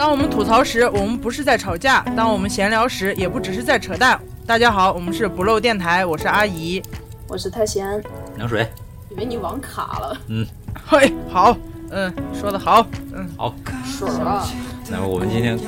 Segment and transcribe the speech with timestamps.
[0.00, 4.18] 当我们吐槽时，我们不是在吵架；当我们闲聊时，也不只是在扯淡。
[4.46, 6.82] 大家好，我们是不漏电台，我是阿姨，
[7.28, 8.02] 我是太闲，
[8.38, 8.66] 凉水，
[9.10, 10.18] 以为你网卡了。
[10.28, 10.46] 嗯，
[10.86, 11.54] 嘿，好，
[11.90, 14.48] 嗯，说的好，嗯，好，爽了！
[14.88, 15.58] 那么我们今天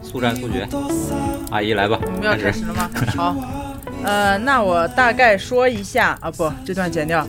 [0.00, 0.64] 速战速决，
[1.50, 2.88] 阿姨来吧，我们要开始了吗？
[3.16, 3.36] 好，
[4.04, 7.26] 呃，那我大概说一下啊，不，这段剪掉，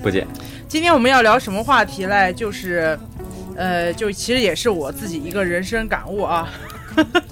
[0.00, 0.24] 不剪。
[0.68, 2.32] 今天我们要聊什么话题嘞？
[2.32, 2.96] 就是。
[3.58, 6.48] 呃，就其实也是我自己一个人生感悟啊，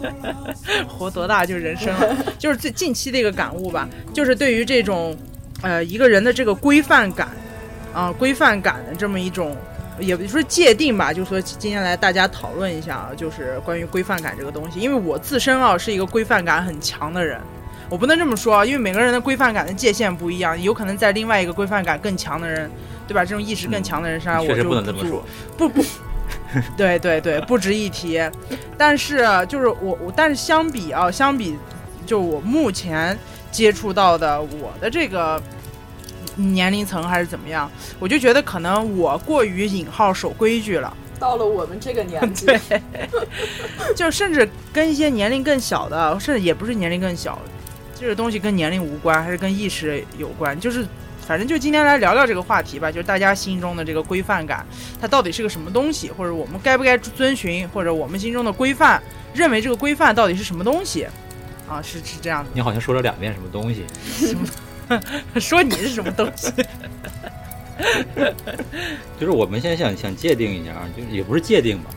[0.89, 5.17] 活多大就人生了，就是最近期的一个感悟吧，就是对于这种，
[5.63, 7.29] 呃，一个人的这个规范感，
[7.95, 9.57] 啊，规范感的这么一种，
[10.01, 17.41] 也不说界定吧，就说今天来大家讨论一下啊，就是关于规范感这个东西，因为我自身啊是一个规范感很强的人，
[17.89, 22.69] 我不能这么说啊，因为每个人的规范感的界限不一样，有可能在另外一个规范感更强的人，
[23.07, 23.25] 对吧？
[23.25, 25.25] 这种意识更强的人身上，我就不能这么说，
[25.57, 25.85] 不不。
[26.77, 28.21] 对对对，不值一提。
[28.79, 31.57] 但是就是我我，但是相比啊，相比
[32.05, 33.19] 就我目前
[33.51, 35.43] 接触到的我的这个
[36.35, 40.95] 年龄层还是怎么样，我就觉得可能我过于引号守规矩了。
[41.19, 42.47] 到了我们这个年纪，
[43.97, 47.39] 就甚至跟一些年龄更小的，甚至也不是年龄更小，
[47.99, 50.87] 这个东西跟年龄无关，还是跟意识有关，就是。
[51.27, 54.65] 反正就今天来聊聊这个话题吧，就是大家心中的这个规范感，
[55.01, 59.03] 它到底是个什么东西，或者我们该不该遵循，或者我们心中的规范，
[59.35, 61.09] 认为这个规范到底是什么东西？
[61.69, 62.51] 啊，是是这样的。
[62.55, 63.85] 你好像说了两遍什么东西？
[65.41, 66.53] 说你是什么东西？
[69.19, 71.91] 就是我们现在想想界定一下啊，就也不是界定吧。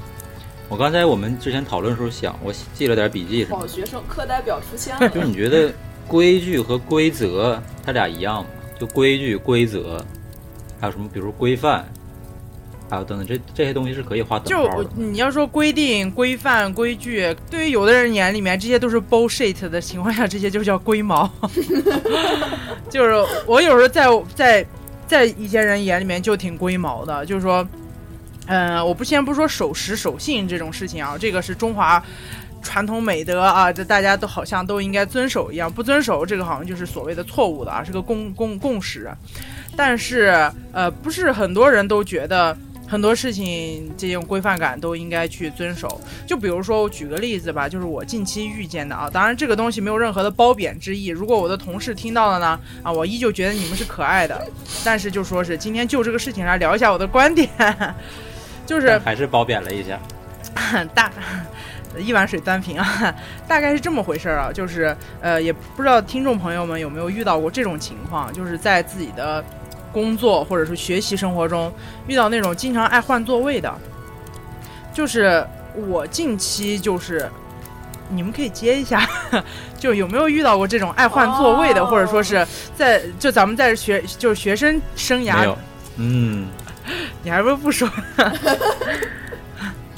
[0.67, 3.45] 我刚才我们之前讨论的时候想，我记了点笔记。
[3.45, 5.07] 好学生，课代表出现了。
[5.09, 5.71] 就是你觉得
[6.07, 8.49] 规矩和规则，它俩一样吗？
[8.79, 10.03] 就规矩、规则，
[10.79, 11.09] 还有什么？
[11.11, 11.85] 比如规范，
[12.89, 14.83] 还有等等，这这些东西是可以划等号的。
[14.85, 21.29] 就你要说规定、规范、规矩，对于有的人眼里面，这些都是 bullshit 的情况下，这些就叫龟毛。
[22.89, 23.13] 就是
[23.45, 24.65] 我有时候在在
[25.05, 27.67] 在一些人眼里面就挺龟毛的，就是说，
[28.47, 32.03] 嗯，我不先不说守时守信这种事情啊，这个是中华。
[32.61, 39.09] 传统美德啊，这大家都好像都应该遵守一样，不遵守这个好像就是所谓的错误的啊，是个共共共识。
[39.75, 42.55] 但是呃，不是很多人都觉得
[42.85, 46.01] 很多事情这种规范感都应该去遵守。
[46.27, 51.07] 就比如说我举个例子吧，就是我近期遇见的啊，当然这个东西没有任何的褒贬之意。
[51.07, 54.45] 如果我的同事听到了呢，啊，我依旧觉得你们是可爱的。
[54.83, 57.47] 但是就说是今天就这个事情来聊一下我的观点，
[58.65, 59.97] 就是还是褒贬了一下，
[60.93, 61.09] 大。
[61.97, 63.13] 一碗水端平啊，
[63.47, 69.43] 大概是这么回事儿啊，就是呃，也不知道听众朋友们有没有遇到过这种情况，就是在自己的
[69.91, 71.73] 工作或者是学习生活中
[72.07, 73.73] 遇到那种经常爱换座位的。
[74.93, 75.45] 就是
[75.87, 77.29] 我近期就是，
[78.09, 79.07] 你们可以接一下，
[79.79, 82.45] 就有没有遇到过这种爱换座位的，或者说是
[82.75, 85.55] 在就咱们在学就是学生生涯，
[85.97, 86.47] 嗯，
[87.23, 87.89] 你还不不说。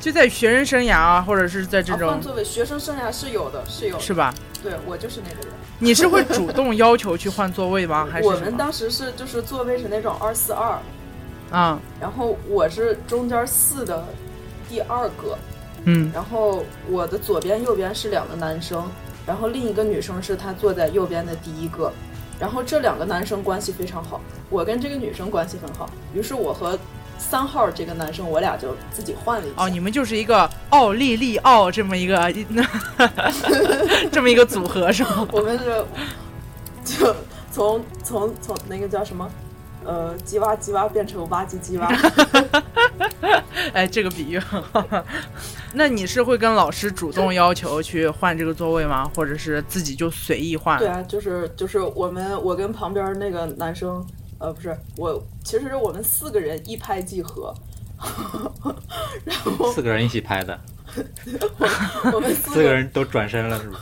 [0.02, 4.34] 就在学生生涯啊，或者是在这种换座位，学生生涯是有的，是有是吧？
[4.64, 5.54] 对我就是那个人。
[5.78, 8.08] 你是会主动要求去换座位吗？
[8.12, 10.80] 还是我们当时是就是座位是那种二四二，
[11.52, 14.04] 啊，然后我是中间四的
[14.68, 15.38] 第二个，
[15.86, 18.84] 嗯，然后我的左边右边是两个男生，
[19.26, 21.94] 然后另一个女生是她坐在右边的第一个，
[22.40, 24.20] 然后这两个男生关系非常好，
[24.50, 26.76] 我跟这个女生关系很好，于是我和。
[27.22, 29.52] 三号这个男生，我俩就自己换了一。
[29.56, 32.34] 哦，你们就是一个奥利利奥这么一个，
[34.12, 35.28] 这么一个组合是吗？
[35.32, 35.86] 我们是
[36.84, 37.16] 就
[37.52, 39.30] 从从从那个叫什么，
[39.86, 41.88] 呃，鸡娃鸡娃变成挖机鸡娃。
[43.72, 44.84] 哎，这个比喻很好。
[45.74, 49.10] 那你是会跟老师主动要求去换这个座位吗？
[49.16, 50.78] 或者是自己就随意换？
[50.80, 54.06] 对啊，就是就是我们我跟旁边那个男生。
[54.42, 57.54] 呃，不是我，其实是我们四个人一拍即合，
[59.24, 60.60] 然后四个人一起拍的，
[62.12, 63.80] 我们四个人都转身了，是吗？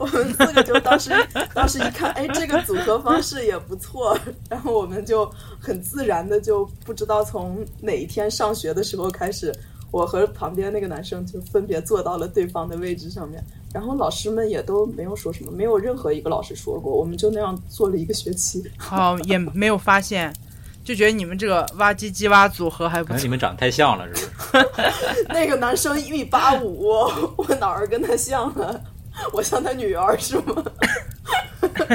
[0.00, 1.12] 我们四个就当时
[1.54, 4.18] 当时一看，哎，这个组合方式也不错，
[4.50, 9.54] 然后我们就很自然的就不知道从哪一天上学的时候开始，
[9.92, 13.40] 我和旁边那个男生就分别坐到了对方的位置上面。
[13.74, 18.62] 然后老师们也都没有说什么，没有任何一个老师说过，我们就那样做了一个学期。
[18.78, 20.32] 好，也没有发现，
[20.84, 23.18] 就觉得你们这个挖唧唧挖组合还不错。
[23.20, 25.26] 你们长得太像了，是不是？
[25.28, 26.86] 那个男生一米八五，
[27.36, 28.80] 我哪儿跟他像了？
[29.32, 30.64] 我像他女儿是吗？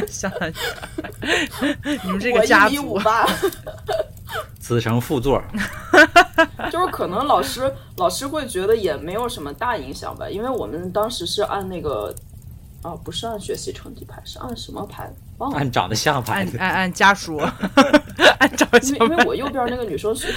[0.10, 0.30] 像。
[2.04, 2.76] 你们这个家族。
[2.76, 3.26] 我一米五八。
[4.76, 5.42] 子承父座。
[6.72, 12.14] 就 就是可能老师老师会觉得也没有什么大影响吧，因为我们当时是按那个，
[12.82, 15.12] 啊，不是按学习成绩排，是按什么排？
[15.40, 15.58] 忘了。
[15.58, 17.38] 按长得像排的，按按按家属，
[18.40, 20.28] 按长因为因为我右边那个女生学，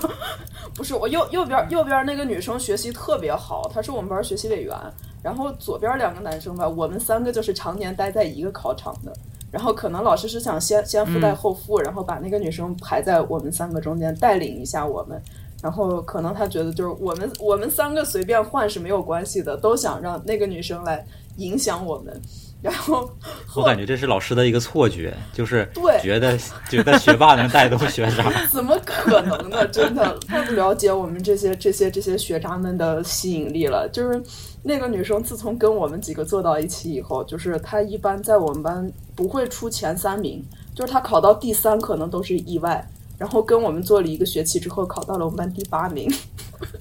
[0.74, 4.74] 不是我右右边右边那个女生学习特别好，她是我们班学习委员。
[5.20, 9.12] 然后左边两个男生吧，我们三个就是常年待在一个考场的。
[9.50, 15.20] 然后可能老师是想先先附带后附，然后把那个女生排在我们三个中间，带领一下我们。
[15.60, 21.04] 然后可能他觉得就是我们我们三个随便换是没有关系的，都想让那个女生来
[21.38, 22.20] 影响我们。
[22.60, 23.08] 然后
[23.54, 26.36] 我感觉这是老师的一个错觉，就是对觉得
[26.68, 28.28] 觉得学霸能带动学渣。
[28.50, 29.64] 怎么可能呢？
[29.68, 33.88] 真的太不了解我们这些这些这些学渣们的吸引力了。
[33.92, 34.20] 就是
[34.64, 40.44] 那个女生，自从跟我们几个坐到一起以后，就是她一般在我们班不会出前三名，
[40.74, 42.84] 就是她考到第三可能都是意外。
[43.16, 46.12] 然后跟我们做了一个学期之后，考到了我们班第八名。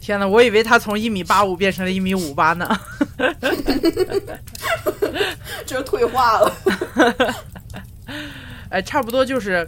[0.02, 2.68] 天呐，我以为他从一米八五变成了一米五八呢。
[5.66, 6.54] 这退化了。
[8.70, 9.68] 哎，差不多就是，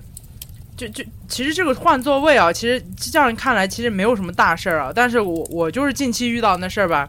[0.76, 4.92] 就就其实这个换座位啊，其实这样看来其实没有什么大事儿啊。
[4.94, 7.08] 但是我我就是近期遇到那事儿吧，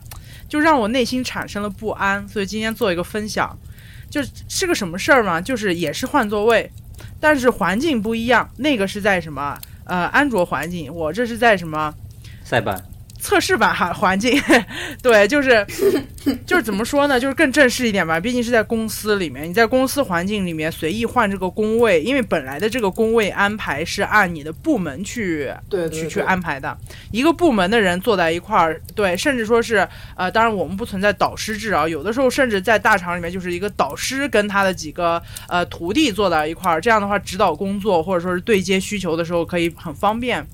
[0.48, 3.56] 就让我内心产生了不安，所以今天做一个分享，
[4.08, 5.40] 就是个什么事儿嘛？
[5.40, 6.70] 就是也是换座位，
[7.20, 8.48] 但是环境不一样。
[8.56, 9.58] 那个是在什么？
[9.84, 11.92] 呃，安卓环境，我这是在什么？
[12.44, 12.80] 塞班。
[13.20, 14.40] 测试版环环境，
[15.02, 15.64] 对，就是
[16.46, 18.18] 就是怎么说呢，就是更正式一点吧。
[18.18, 26.76] 毕竟是在公司里面，你在公司环境里面随意换这个工位，因为本来的这个工位安排是按你的部门去对对去去安排的。
[27.12, 29.86] 一个部门的人坐在一块儿，对，甚至说是
[30.16, 40.46] 呃，当然我们不存在导师制啊，有的时候甚至在大厂里面就是一个导师跟他的几个呃徒弟坐在一块儿，这样的话指导工作或者说是对接需求的时候可以很方便。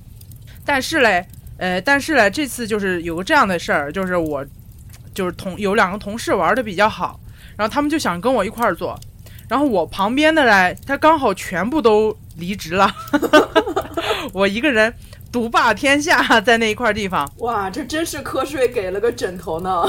[0.64, 1.24] 但是嘞。
[1.58, 4.44] 呃，但是呢，这次就是有个这样的事儿，就是我，
[5.14, 7.18] 就是同有两个同事玩的比较好，
[7.56, 8.98] 然后他们就想跟我一块儿做，
[9.48, 12.94] 然后我旁边的嘞，他刚好全部都离职了，
[14.34, 14.92] 我一个人
[15.32, 17.26] 独霸天下在那一块地方。
[17.38, 19.84] 哇，这真是瞌睡给了个枕头呢。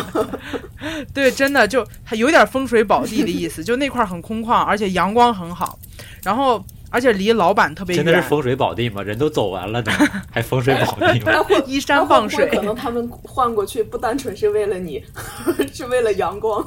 [1.14, 5.78] 对，真的就还有点风水宝地的意思，就那块很空旷，而且阳光很好，
[6.24, 6.66] 然后。
[6.90, 9.04] 而且离老板特别远，真的是风水宝地吗？
[9.04, 9.92] 人都走完了呢，
[10.32, 11.32] 还风水宝地吗？
[11.68, 15.04] 依山傍水，可能他们换过去不单纯是为了你，
[15.74, 16.66] 是为了阳光。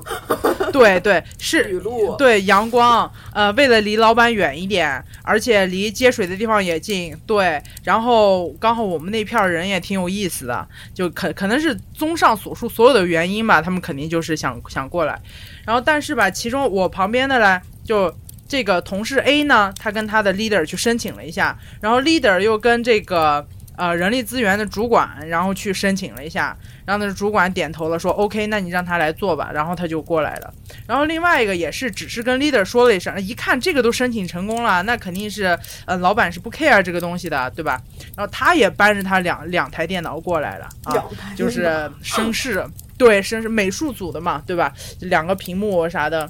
[0.72, 2.14] 对对，是雨露。
[2.17, 7.17] 对阳光，呃，为了离老板远一点，而且离接水的地方也近。
[7.26, 15.19] 对，然后刚好我们那片人也挺有意思的，就可可能是综上所述所有的原因吧，他们肯定就是想想过来。
[15.64, 18.14] 然后但是吧，其中我旁边的嘞就。
[18.50, 30.52] 这个同事 A 呢，他跟他的 leader 去申请了一下，然后 leader 又跟这个呃人力资源的主管，然后去申请了一下，然后那主管点头了，说 OK，那你让他来做吧，然后他就过来了。
[30.85, 37.81] 然后另外一个也是，只是跟 leader 说了一声，一看这个都申请成功了，那肯定是呃老板是不 care 这个东西的，对吧？
[38.17, 41.06] 然后他也搬着他两两台电脑过来了啊，
[41.37, 42.67] 就是绅士，
[42.99, 44.75] 对，绅士美术组的嘛，对吧？
[45.03, 46.29] 两个屏幕啥的，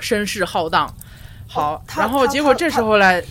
[0.00, 0.92] 声势浩荡。
[1.48, 3.22] 好，然后结果这时候来，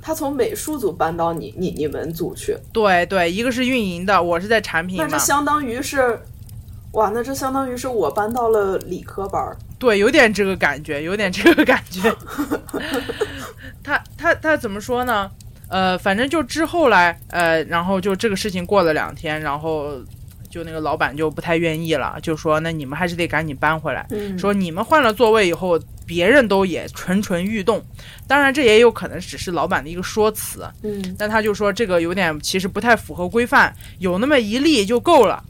[0.00, 2.56] 他从美术组搬到你你你们组去。
[2.72, 4.96] 对对，一个是运营的，我是在产品。
[4.96, 6.18] 那这相当于是，
[6.92, 9.54] 哇，那这相当于是我搬到了理科班。
[9.78, 12.14] 对，有点这个感觉，有点这个感觉。
[13.84, 15.30] 他他他怎么说呢？
[15.68, 19.92] 呃，反正就之后来，呃，然后就这个事情过了两天，然后。
[20.50, 24.06] 就那个老板就不太愿意了，就说那你们还是得赶紧搬回来。
[24.38, 27.84] 说你们换了座位以后，别人都也蠢蠢欲动。
[28.26, 30.68] 当然，这也有可能只是老板的一个说辞。
[30.82, 35.42] 嗯，但他就说这个有点其实不太符合规范，有那么一例就够了。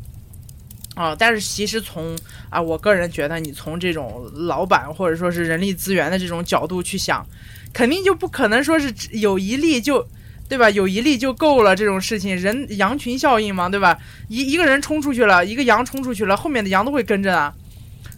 [0.95, 2.19] 啊，但是其实从
[2.51, 7.25] 啊，我个人觉得你从这种老板或者说是人力资源的这种角度去想，
[7.73, 10.07] 肯定就不可能说是有一例就。
[10.49, 10.71] 对吧？
[10.71, 13.99] 有一例就够了，这种事情人羊群效应嘛，对吧？
[14.29, 17.53] 一一个人冲出去了，一个羊冲出去了，后面的羊都会跟着啊。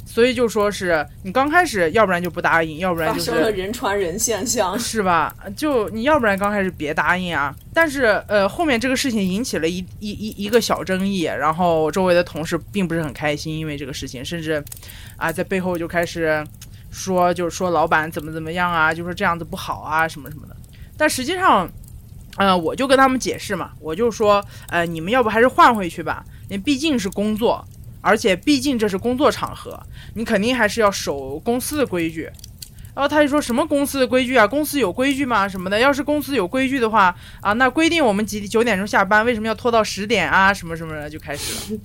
[0.06, 5.32] 所以就说是你刚开始，要不然就不答应，要不然就是发生了人传人现象，是吧？
[5.56, 7.54] 就你要不然刚开始别答应啊。
[7.72, 14.60] 但是呃，后面这个事情引起了一一一一个小争议，然后周围的同事并不是很开心，因为这个事情，甚至
[15.16, 16.44] 啊在背后就开始
[16.90, 20.56] 说，就是说老板怎么怎么样啊，就说这样子不好啊，什么什么的。
[20.96, 21.70] 但实际上。
[22.36, 27.64] 嗯，我就跟他们解释嘛，我就说，呃，你们要不还是换回去吧，因为毕竟是工作，
[28.00, 29.78] 而且毕竟这是工作场合，
[30.14, 32.30] 你肯定还是要守公司的规矩。
[32.92, 34.46] 然后他就说什么公司的规矩啊？
[34.46, 35.48] 公司有规矩吗？
[35.48, 35.78] 什么的？
[35.78, 40.52] 要是公司有规矩的话啊，那规定我们几九点钟下班，为什么要拖到十点啊？
[40.52, 41.80] 什么什么的就开始了。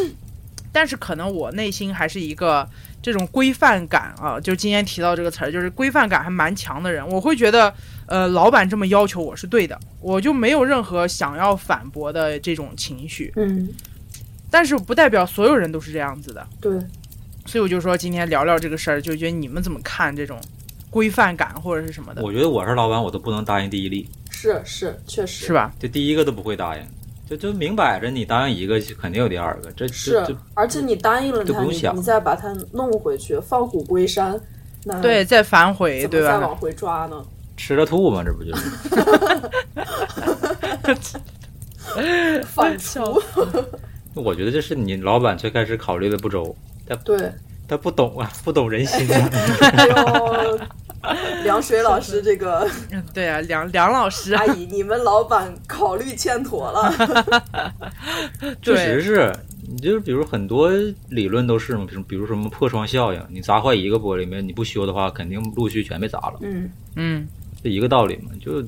[0.70, 2.68] 但是可能我内心还是一个
[3.02, 7.04] 这种规范感啊，就今天提到这个词儿，就是规范感还蛮强的人。
[7.08, 7.74] 我会觉得，
[8.10, 13.32] 呃，老板这么要求我是对的，我就没有任何想要反驳的这种情绪。
[13.36, 13.68] 嗯，
[14.50, 16.44] 但是不代表所有人都是这样子的。
[16.60, 16.72] 对，
[17.46, 20.40] 所以我就说今天聊聊这个事儿，就觉得你们怎么看这种
[20.90, 25.72] 规范感或者是什么的，我觉得我是老板，我都不能答应第一例，是是，确实是吧？
[25.78, 26.82] 就第一个都不会答应，
[27.28, 30.20] 就就明摆着你答应一个，肯定有第二个，这是
[30.54, 34.36] 而且你答应了他，你不用想你再把它弄回去，放虎归山，
[34.82, 36.26] 那对，再反悔，对吧？
[36.26, 37.24] 怎么再往回抓呢？
[37.60, 38.70] 吃了吐嘛，这不就是？
[42.46, 43.22] 反刍，
[44.16, 46.56] 我觉得这是你老板最开始考虑的不周，
[46.88, 47.30] 他对，
[47.68, 49.28] 他不懂啊，不懂人心啊。
[49.60, 50.58] 哎呦，
[51.44, 56.90] 凉水老师这个嗯对啊，梁梁老师，阿姨，你们老板考虑欠妥了。
[58.62, 59.30] 确实是，
[59.68, 60.70] 你就是比如很多
[61.10, 67.28] 理论都是嘛，比如比如什么破窗效应，你砸坏一个玻璃门，你不修的话，肯定陆续全被砸了，嗯，嗯，
[67.62, 68.30] 这一个道理嘛。
[68.40, 68.64] 就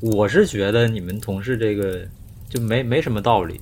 [0.00, 2.00] 我是觉得你们同事这个
[2.48, 3.60] 就没没什么道理，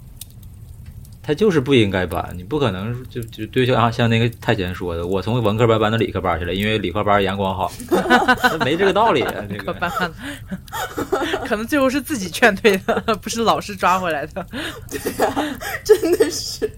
[1.23, 7.71] 他就是不应该搬，你不可能就就对像像那个太监说的，我从文科班搬到理科班去了，因为理科班阳光好，
[8.65, 9.65] 没这个道理啊， 这个。
[9.65, 10.13] 可办了，
[11.47, 14.45] 可能最后是自己劝退的，不是老师抓回来的。
[14.91, 16.69] 对啊真的是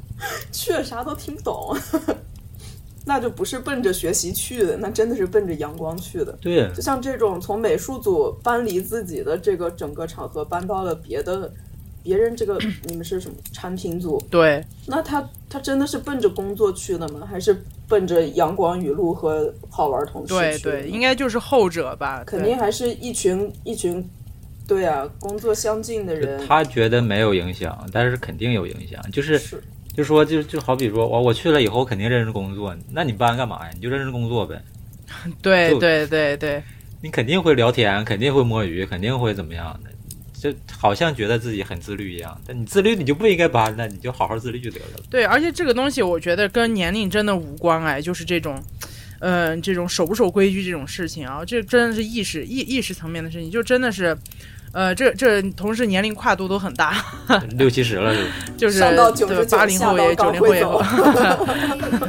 [0.53, 1.75] 去了啥都听不懂，
[3.07, 6.33] 那就不是奔着学习去的，那真的是奔着阳光去的。
[6.41, 11.53] 对，就像这种从美术组搬离自己的这个整个场合，搬到了别的
[12.03, 14.19] 别人这个你们是什么产品组？
[14.31, 17.27] 对，那他他真的是奔着工作去的吗？
[17.27, 17.55] 还是
[17.87, 22.23] 奔着阳光雨露和好玩同事对去的应该就是后者吧。
[22.27, 24.03] 肯定还是一群一群，
[24.67, 26.47] 对啊，工作相近的人。
[26.47, 29.63] 他觉得没有影响，但是肯定有影响，就是是
[29.97, 33.71] 就说就就好比说我我去了以后肯定认真工作，那你搬干嘛呀？
[33.75, 34.61] 你就认真工作呗。
[35.41, 36.63] 对对对对，
[37.03, 39.91] 你肯定会聊天，肯定会摸鱼，肯定会怎么样的，
[40.33, 42.41] 就好像觉得自己很自律一样。
[42.47, 45.01] 但你自律你就不应该搬了，你就好好自律就得了。
[45.11, 48.61] 对，而且这个东西我觉得跟年龄真的无关哎，就是这种，
[49.21, 54.17] 嗯、这种守不守规矩这种事情啊，这真的是意识意意识层面的事情，就真的是，
[54.75, 56.97] 呃，这这同事年龄跨度都很大，
[57.57, 60.83] 六七十了是吧，就是上到九对八零后也九零后也有。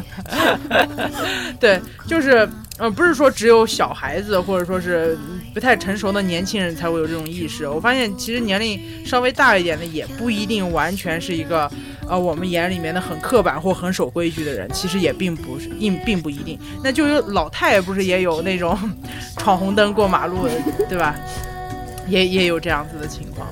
[1.59, 5.15] 对，就是呃，不是说只有小孩子或者说是
[5.53, 7.67] 不太成熟的年轻人才会有这种意识。
[7.67, 11.71] 我发现其实年龄稍微大一点的也不一定完全是一个
[12.09, 16.59] 呃我们眼里面的很刻板或很守规矩的人，其实也并不是，并并不一定。
[16.83, 18.75] 那就有老太爷不是也有那种
[19.37, 20.53] 闯红灯过马路的，
[20.89, 21.15] 对吧？
[22.08, 23.46] 也也有这样子的情况。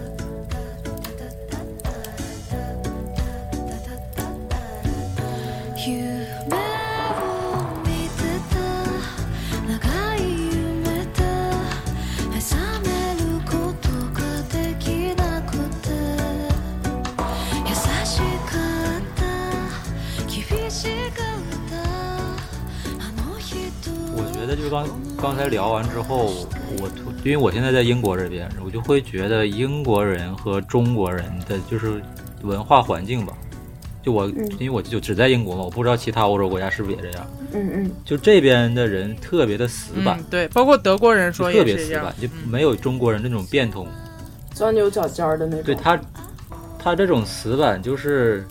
[5.88, 6.52] 夢を
[7.82, 8.20] 見て
[8.50, 8.58] た
[9.66, 11.18] 長い夢で
[12.28, 14.20] 目覚めることが
[14.52, 14.84] でき
[15.16, 15.88] なくて
[17.64, 17.72] 優
[18.04, 18.58] しか
[18.98, 19.22] った
[20.26, 20.76] 厳し
[21.12, 21.74] かった
[22.98, 23.56] あの人
[24.14, 24.84] 我觉得就刚
[25.23, 26.33] 刚才聊完之后，
[26.81, 26.91] 我
[27.23, 32.03] 因为我现在在英国这边，我就会觉得英国人和中国人的就是
[32.41, 33.31] 文化环境吧。
[34.01, 34.27] 就我，
[34.59, 37.25] 因为我就只在英国嘛，我不知道其他欧洲国家是不是也这样。
[37.53, 43.87] 嗯嗯，就这边的人特别的死板，嗯，对，包括德国人说也是这样别死板，，就没有中国人那种变通。
[44.53, 45.63] 钻牛角尖儿的那种。
[45.63, 45.97] 对他，
[46.77, 48.45] 他这种死板就是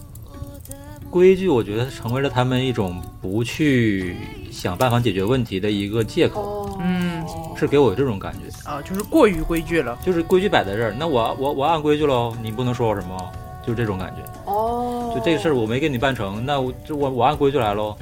[1.10, 4.16] 规矩，我觉得成为了他们一种不去
[4.50, 7.24] 想办法解决问题的一个借口，哦，嗯
[7.56, 8.68] 是给我这种感觉。
[8.68, 9.96] 啊，就是过于规矩了。
[10.04, 13.32] 就是规矩摆在这儿，那我我我按规矩喽，你不能说我什么，
[13.66, 14.22] 就是这种感觉。
[14.50, 17.96] 哦，就这个事儿我没给你办成，那我就我我按规矩来喽，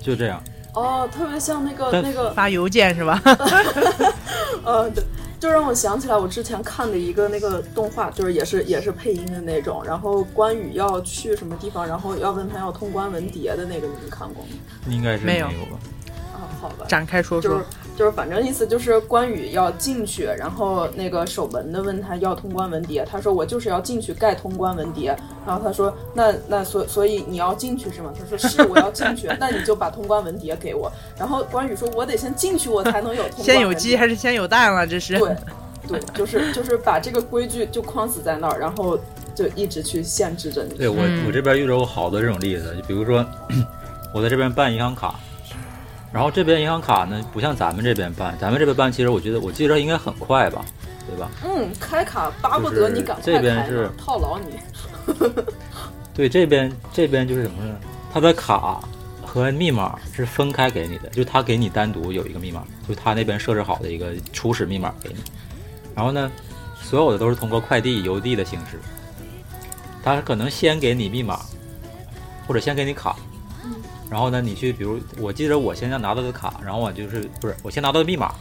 [0.00, 0.42] 就这样。
[0.74, 3.20] 哦，特别像那个那个发邮件是吧？
[4.64, 5.04] 呃，对，
[5.38, 14.48] 就让我想起来我之前看的一个那个动画，就是也是也是配音的那种，然后关羽要去什么地方，然后要问他要通关文牒的那个，你们看过吗？
[14.88, 15.52] 应该是没有吧？
[16.62, 17.64] 啊，好吧，展开说说就是。
[17.94, 25.14] 就是反正意思就是关羽要进去，然后那个守门的问他要通关文牒，他说我就是要进去盖通关文牒，
[25.46, 28.10] 然后他说那那所所以你要进去是吗？
[28.18, 30.90] 他说是我要进去， 那你就把通关文牒给我。
[31.18, 33.44] 然后关羽说我得先进去我才能有通关文牒。
[33.44, 34.86] 先有鸡还是先有蛋了？
[34.86, 35.18] 这是。
[35.18, 35.36] 对，
[35.86, 38.98] 对，就是就是把这个规矩就框死在那儿，然后
[39.34, 40.74] 就一直去限制着你。
[40.78, 43.24] 对我、嗯我这边遇着过好多这种例子，就比如说
[44.14, 45.20] 我在这边办银行卡，
[46.12, 50.62] 然后这边银行卡呢，不像咱们这边办，咱们这边办其实我觉得我记得应该很快吧，
[51.08, 51.30] 对吧？
[51.42, 54.58] 嗯，开卡巴不得你赶快这边是套牢你。
[56.12, 57.74] 对，这边这边就是什么呢？
[58.12, 58.78] 他的卡
[59.24, 65.16] 和密码是分开给你的，就他给你单独有一个密码，就他那边设置好的一个初始密码给你。
[65.94, 66.30] 然后呢，
[66.78, 68.78] 所有的都是通过快递、邮递的形式，
[70.04, 71.40] 他可能先给你密码，
[72.46, 73.16] 或者先给你卡。
[74.10, 78.34] 然后呢，你去，比如我记得我现在拿到的卡，然后我就是不是我先拿到的密码，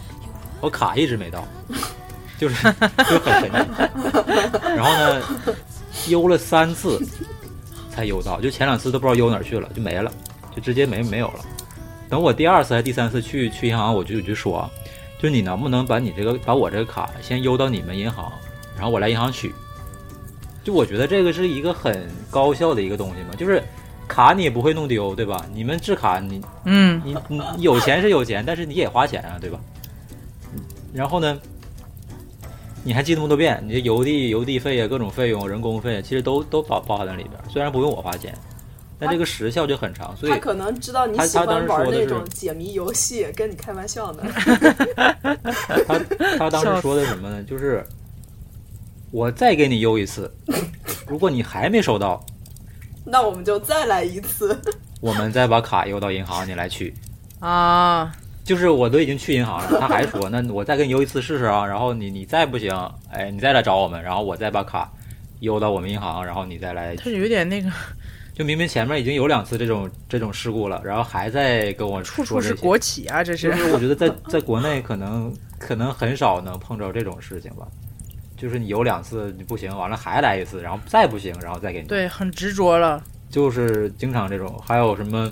[0.60, 1.48] 我卡一直没到，
[2.38, 2.56] 就是
[3.10, 3.58] 就很神奇。
[4.76, 5.22] 然后呢，
[6.08, 7.00] 邮了三次
[7.90, 10.12] 才邮到，就前两次都不知道邮哪儿去了，就没了，
[10.56, 11.40] 就直接没没有了。
[12.10, 14.70] 等我第二次还第三次去去银行，我就我就说，
[15.18, 18.32] 就你能不能把你这个把我这个卡先邮到你们银行，
[18.76, 19.54] 然后我来银行取。
[20.64, 23.64] 就我觉得这个是一个很高效的一个东西嘛，就是
[24.12, 25.46] 卡你也不会弄丢，对吧？
[25.54, 29.58] 你们制卡你嗯，你你有钱是有钱，但是你也花钱啊，对吧？
[30.94, 31.40] 然后呢，
[32.84, 37.34] 你还记那么多遍，你这邮递邮递费啊，各种费用、人工费，其实都都包包含在里边。
[37.50, 38.38] 虽然不用我花钱，
[39.00, 44.24] 但这个时效就很长，所以他可能知道你他他当喜欢玩时说的那种解谜游戏，跟你开玩笑呢。
[45.88, 46.00] 他
[46.38, 47.42] 他当时说的什么呢？
[47.44, 47.82] 就是
[49.10, 50.30] 我再给你邮一次，
[51.08, 52.22] 如果你还没收到，
[53.04, 54.60] 那我们就再来一次。
[55.02, 56.94] 我们再把卡邮到银行，你来取。
[57.40, 58.12] 啊，
[58.44, 62.72] 就是我都已经去银行了，他还说那我再给你邮一次试试啊，然后你你再不行，
[63.12, 64.92] 哎，你再来找我们，然后我再把卡
[65.40, 67.70] 邮到我们银行，然后你再来他有点那个
[68.36, 77.68] 就明明前面已经有两次这种这种事故了，然后还在跟我处处是国企啊，这就是是我觉得在 在国内可能可能很少能碰着这种事情吧，
[78.42, 83.04] 就是你有两次你不行，完了还来一次，然后再不行，然后再给你，对，很执着了。
[83.30, 85.32] 就是经常这种，还有什么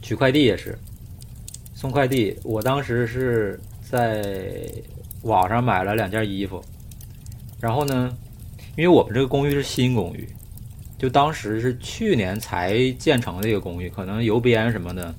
[0.00, 0.78] 取快递也是，
[1.74, 4.70] 送快递，我当时是在
[5.22, 6.64] 网上买了两件衣服，
[7.60, 8.16] 然后呢，
[8.76, 10.28] 因为我们这个公寓是新公寓，
[10.96, 15.12] 就当时是去年才建成的一个公寓，可能邮编什么的，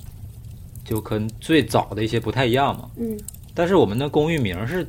[0.86, 2.88] 就跟最早的一些不太一样嘛。
[2.96, 3.14] 嗯
[3.54, 4.86] 但是我们的公寓名是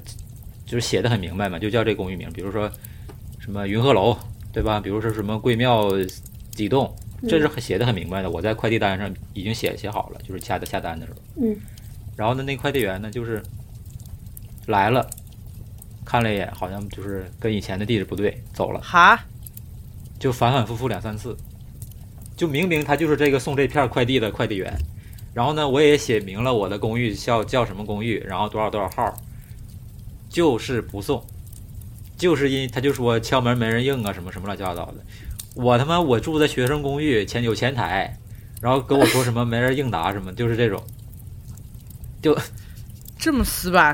[0.70, 2.70] 就是写的很明白嘛，就叫这公寓名，比如说
[3.40, 4.16] 什么云鹤楼，
[4.54, 4.80] 对吧？
[4.80, 5.90] 比如说什么贵庙
[6.52, 6.96] 几栋，
[7.28, 8.30] 这是写的很明白的。
[8.30, 11.20] 我在快递单上已经写写好了，就是下的下单的时候。
[11.42, 11.58] 嗯。
[12.16, 13.42] 然后呢，那快递员呢，就是
[14.68, 15.10] 来了，
[16.06, 19.20] 看了一眼，好像就是跟以前的地址不对，走了，哈，
[20.20, 21.36] 就反反复复两三次，
[22.38, 24.72] 就明明他就是这个送这片快递的快递员。
[25.34, 29.12] 然后呢，我也写明了我的公寓叫叫什么公寓，然后多少多少号，
[30.30, 31.26] 就是不送，
[32.18, 34.96] 就是因他就说敲门没人应啊，什么什么乱七八糟的。
[35.56, 38.16] 我他妈我住在学生公寓，前有前台，
[38.62, 40.82] 然后跟我说什么 没人应答什么，就是这种。
[42.22, 42.38] 就
[43.18, 43.94] 这么死板，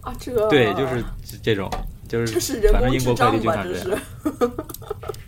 [0.00, 1.04] 啊，这对，就是
[1.42, 1.70] 这种，
[2.08, 3.62] 就是这是人反正工英国快递智障吧？
[3.62, 4.00] 经常这这样。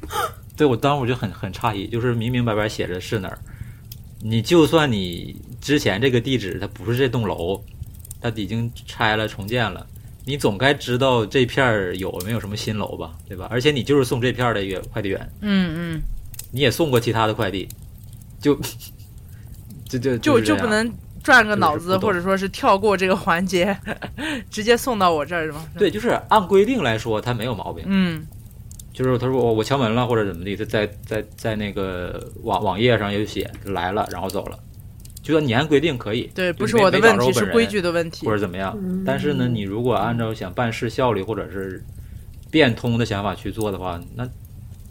[0.08, 0.30] 是。
[0.56, 3.38] 对我当时我就很很诧异，就是明明白白写着是哪儿，
[4.20, 7.62] 你就算你之前这个地址它不是这栋楼，
[8.20, 9.86] 它已经拆了重建了，
[10.26, 13.46] 你总该知道这片儿有没有什么新楼吧，对吧？
[13.48, 16.02] 而且你就是送这片儿的一个快递员，嗯嗯，
[16.50, 17.68] 你也送过其他的快递，
[18.40, 18.54] 就
[19.88, 23.78] 就就就就不能转个脑子，或者说是跳过这个环节，
[24.50, 25.64] 直接送到我这儿是吗？
[25.78, 27.84] 对，就是按规定来说，他没有毛病。
[27.86, 28.26] 嗯，
[28.92, 34.58] 就是他说我我敲门了或者怎么地，在在在在那个网网页上有写来了，然后走了，
[35.26, 38.32] 就说你按规定可以，对，不是我的问题，是规矩的问题或。
[38.32, 38.72] 者怎么样。
[38.80, 41.82] 嗯但是呢，你如果按照想办事效率或者是
[42.50, 44.28] 变通的想法去做的话，那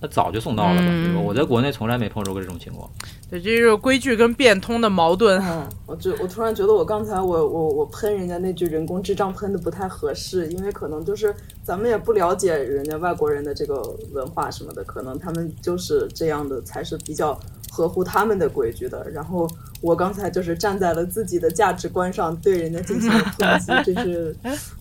[0.01, 1.13] 那早就送到了吧，对吧？
[1.19, 2.89] 嗯我在国内从来没碰着过这种情况。
[3.29, 5.41] 对，这就是规矩跟变通的矛盾。
[5.41, 17.39] 嗯，我就我突然觉得我刚才我我我喷人家那句人工智障喷的不太合适，因为可能就是咱们也不了解人家外国人的这个文化什么的，可能他们就是这样的才是比较
[17.75, 19.05] 合乎他们的规矩的。
[19.11, 19.45] 然后
[19.81, 24.33] 我刚才就是站在了自己的价值观上对人家进行了抨击，真是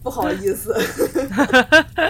[0.02, 0.72] 不好意思。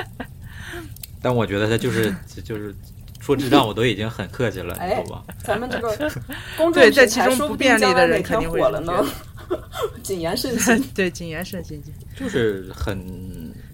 [1.23, 2.75] 但我觉得他就是就就是
[3.19, 5.25] 说智障，我都已经很客气了，你哎懂吧？
[5.43, 5.89] 咱们这个
[6.59, 9.03] 公众对在平台其中不便利的人肯定会火了呢？
[10.03, 10.83] 谨言慎行。
[10.95, 11.83] 对，谨言慎行。
[12.15, 13.01] 就是很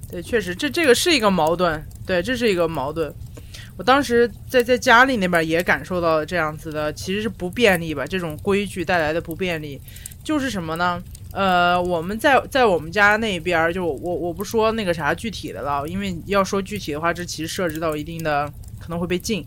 [0.09, 3.12] 对，确实，这这个是一个矛盾，对，这是一个矛盾。
[3.76, 9.80] 我当时在在家里那边也感受到了这样子的，其实是不便利吧，这种规矩带来的不便利，
[10.22, 11.02] 就是什么呢？
[11.33, 19.44] 呃，我们在在我们家那边，就我我不说那个啥具体的了，因为要说具体的话，这其实涉及到一定的可能会被禁，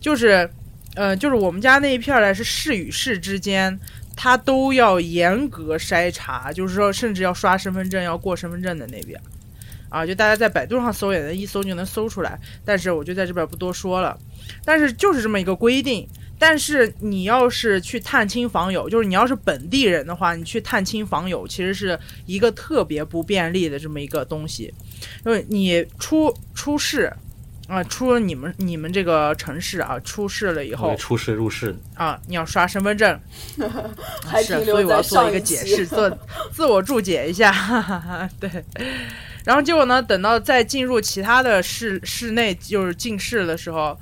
[0.00, 0.48] 就是。
[0.94, 3.80] 呃，就是我们家那一片儿呢，是市与市之间
[4.14, 9.18] 他都要严格筛查，就是说，甚至要刷身份证，要过身份证的那边。
[9.92, 14.18] 啊，就大家在百度上搜也能一搜就能搜出来，但是我就在这边不多说了。
[14.64, 16.08] 但是就是这么一个规定。
[16.38, 24.74] 但是你要是去探亲访友，就是你要是本地人的话，你去探亲访友其实是一个特别不便利的这么一个东西，
[25.24, 27.12] 因为你出出事，
[27.68, 33.20] 啊，出了你们你们这个城市啊，出事了以后出事入市，啊，你要刷身份证，
[34.44, 36.10] 是，所以我要做一个解释，做
[36.50, 38.50] 自我注解一下，哈哈哈，对。
[39.44, 43.98] 然后结果呢，等到再进入其他的室室内，就是进室的时候，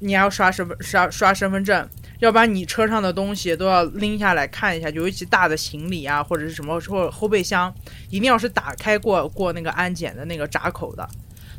[0.00, 1.88] 你还要刷身份刷刷身份证，
[2.20, 7.72] 要把你车上的东西都要拎下来看一下，尤其大的行李啊或者是什么或者后备箱，
[8.08, 11.08] 一定要是打开过过那个安检的那个闸口的，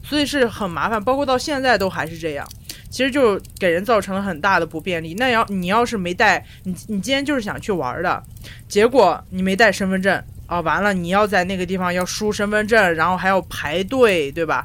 [0.04, 2.48] 所以是很麻烦，包括到现在都还是这样。
[2.90, 5.16] 其实就给人造成了很大的不便利。
[5.16, 8.22] 那要你要是没带，你你今天就是想去玩的，
[8.68, 10.24] 结果你没带身份证
[10.54, 14.64] 啊，完了你要在那个地方要输身份证，然后还要排队，对吧？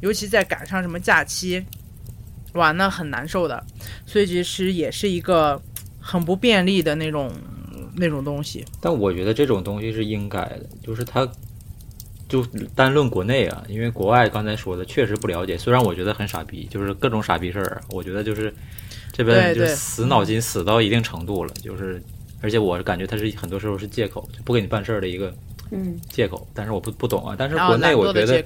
[0.00, 1.64] 尤其在赶上什么假期，
[2.54, 3.64] 哇，那很难受的。
[4.04, 5.60] 所以其实也是一个
[6.00, 7.30] 很不便利的那种
[7.96, 8.64] 那种东西。
[8.80, 11.28] 但我觉得这种东西是应该的，就是它
[12.28, 15.56] 就单论国内啊，因为国外刚才说的确实不了解。
[15.56, 18.52] 虽然我觉得很傻逼，就是各种傻逼事儿，我觉得就是
[19.12, 22.02] 这边就是死脑筋死到一定程度了，就是
[22.40, 25.34] 而且我感觉它是很多时候是借口，就不给你办事儿的一个
[25.70, 26.46] 嗯，借口。
[26.54, 28.44] 但是我不不懂啊，但是国内我觉得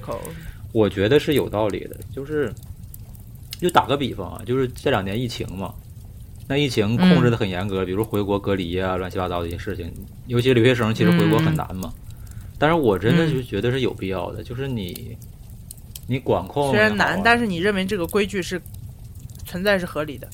[0.71, 2.51] 我觉得是有道理的，就是
[3.59, 5.73] 就打个比方啊，就是这两年疫情嘛，
[6.47, 9.91] 那疫情控制的很严格，比如回国隔离啊，乱七八糟的一些事情，
[10.27, 11.93] 尤其留学生其实回国很难嘛。
[12.57, 15.17] 但是我真的就觉得是有必要的，就是你
[16.07, 18.61] 你管控虽然难但是你认为这个规矩是
[19.45, 20.27] 存在是合理的。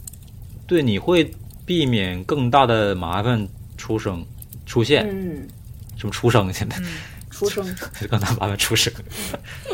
[0.68, 1.30] 对你会
[1.70, 4.26] 避免更大的麻烦出生
[4.66, 5.48] 出现，嗯，
[5.96, 6.76] 什么出生现在？
[6.80, 6.86] 嗯，
[7.30, 7.64] 出生。
[8.10, 8.92] 更大麻烦出生，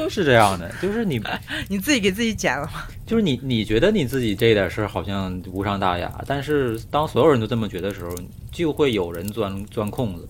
[0.09, 1.21] 是这样的，就是你
[1.69, 2.83] 你自己给自己剪了吗？
[3.07, 8.13] 就是你，你觉得你自己这点事儿好像无伤大雅，但是当所有人都这么觉得的时候，
[8.51, 10.27] 就会有人钻钻空子，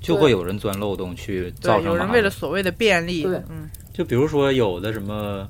[0.00, 2.30] 就会有人钻漏洞去造，成麻有人为了。
[2.30, 3.36] 所谓的便利，对。
[3.50, 3.68] 嗯。
[3.92, 5.46] 就比如说有的什么，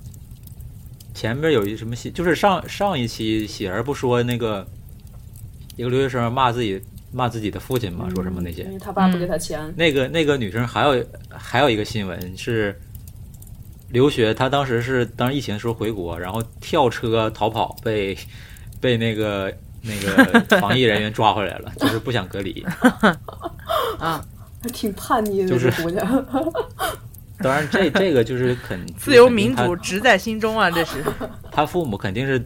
[1.15, 4.67] 前面有一什么戏，就是上上一期喜儿不说那个
[5.81, 6.79] 一个留学生骂自己
[7.11, 12.79] 骂自己的父亲嘛，说什么那些，因为他爸不给他钱，那个那个女生还有还有一个新闻是
[13.89, 18.17] 留学，她当时是当时疫情的时候回国，然后跳车逃跑被
[18.79, 22.63] 被那个那个 防疫人员抓回来了，就是不想隔离。
[23.99, 24.23] 啊，
[24.63, 26.27] 还挺叛逆的就是这姑娘。
[27.43, 31.03] 当然这这个就是肯自由民主直在心中啊，这是。
[31.03, 32.45] 他他父母肯定是是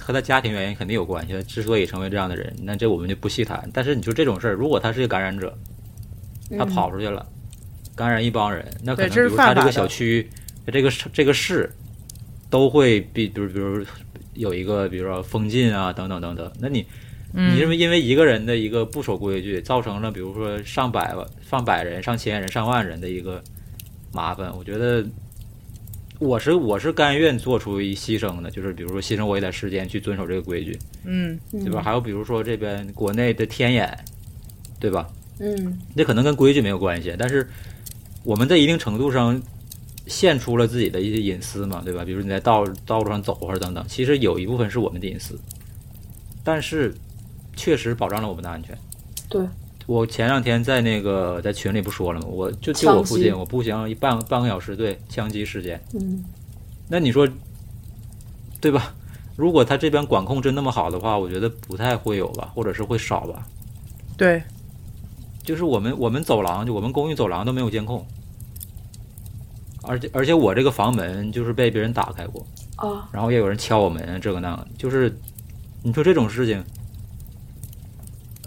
[0.00, 3.68] 和他家庭原因肯定有关系，他之所以成为这样的人，那这我们就不细谈。
[3.72, 5.56] 但是你说这种事儿，如果他是一个感染者，
[6.58, 7.26] 他跑出去了，
[7.94, 10.28] 感染一帮人，那可能比如他这个小区、
[10.66, 11.70] 这个这个市
[12.48, 13.84] 都会比，比如比如
[14.34, 16.52] 有一个，比如说封禁啊，等等等等。
[16.60, 16.86] 那你
[17.32, 23.42] 你认嗯，为因为一个人的一个不守规矩，造成了比如说上百万、上百人、上千人、上万人的一个
[24.12, 25.04] 麻烦，我觉得。
[26.22, 31.82] 我是我是甘愿做出一牺牲的，就是比如说牺牲我一点时间去遵守这个规矩，嗯，对对吧？？
[31.82, 33.98] 还有比如说这边国内的天眼，
[34.78, 35.08] 对吧？
[35.40, 37.48] 嗯，这可能跟规矩没有关系，但是
[38.22, 39.42] 我们在一定程度上
[40.06, 42.04] 献出了自己的一些隐私嘛，对吧？
[42.04, 45.36] 比如你在道道路上走或者等等，其实有一部分是我们的隐私，
[46.44, 46.94] 但是
[47.56, 48.78] 确实保障了我们的安全。
[49.28, 49.44] 对，
[49.86, 52.26] 我前两天在那个在群里不说了吗？
[52.28, 55.82] 我就就我附近，我步行一半半个小时，对枪击事件。
[55.94, 56.24] 嗯，
[56.88, 57.28] 那你说，
[58.60, 58.94] 对吧？
[59.34, 63.46] 如果他这边管控真那么好的话，我觉得不太会有吧，或者是会少吧。
[64.16, 64.42] 对，
[65.42, 68.06] 就是我们我们走廊，就我们公寓走廊都没有监控，
[69.82, 75.12] 而且而且我这个房门就是被别人打开过，啊，然后也有人敲我门，这个那个，就是
[75.82, 76.62] 你说这种事情，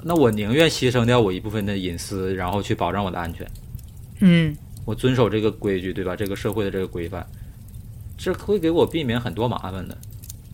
[0.07, 3.49] 那我宁愿牺牲掉我一部分的隐私，然后去保障我的安全，
[4.19, 6.15] 嗯，我遵守这个规矩，对吧？
[6.15, 7.25] 这个社会的这个规范，
[8.15, 9.97] 这会给我避免很多麻烦的。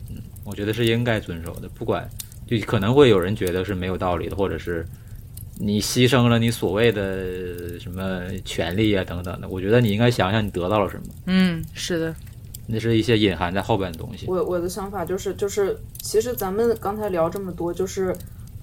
[0.10, 2.10] 嗯，我觉得是应该遵守的，不管
[2.48, 4.88] 就可能会有人觉得是没有道理的，或者是
[5.58, 9.50] 你牺牲了你所谓的什么权利啊等等的。
[9.50, 12.16] 我觉得你应该想想你得到了什么，嗯，是的，
[12.68, 14.28] 那是一些隐含在后边的东西。
[14.28, 18.16] 我我的想法就是就是，其实咱们刚才聊这么多，就是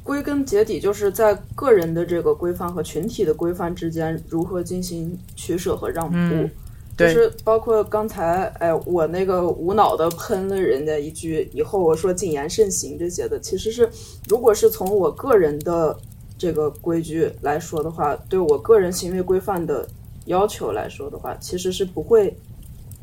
[0.09, 6.17] 归根结底就是在个人的这个规范和群体的规范之间如何进行取舍和让步。
[6.17, 6.51] 嗯
[6.97, 13.89] 就是包括刚才，哎，我那个无脑的喷了人家一句，以后我说谨言慎行这些的，其实是
[14.29, 15.97] 如果是从我个人的
[16.37, 19.87] 这个规矩来说的话，对我个人行为规范的
[20.25, 22.37] 要求来说的话，其实是不会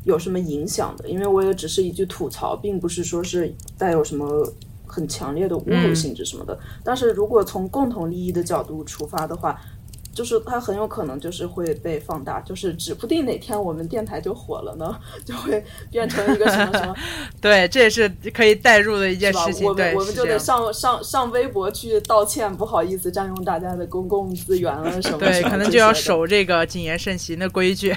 [0.04, 4.46] 有什么影响的，因为我也只是一句吐槽，并不是说是带有什么
[4.86, 6.58] 很强烈的侮辱性质什么的。
[6.84, 9.60] 但是如果从共同利益的角度出发的话，
[10.14, 16.96] 就是它很有可能就是会被放大，就是指不定哪天我们电台就火了呢，就会变成一个什么什么，
[17.38, 19.52] 对，这也是可以代入的一件事？
[19.52, 19.66] 情。
[19.66, 27.94] 我们对，我们就得上上上微博去道歉，不好意思占用大家的公共资源了什么对，什么可能就要守这个谨言慎行的规矩。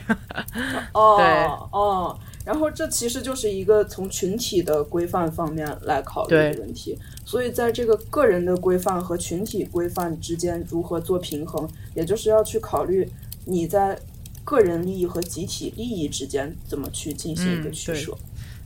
[0.93, 1.25] 哦对
[1.71, 13.07] 哦，然后这其实就是一个从群体的规范方面来考虑的问题，所以在这个个人的规范和群体规范之间如何做平衡，也就是要去考虑
[13.45, 13.95] 你在
[14.43, 18.17] 个人利益和集体利益之间怎么去进行一个取舍。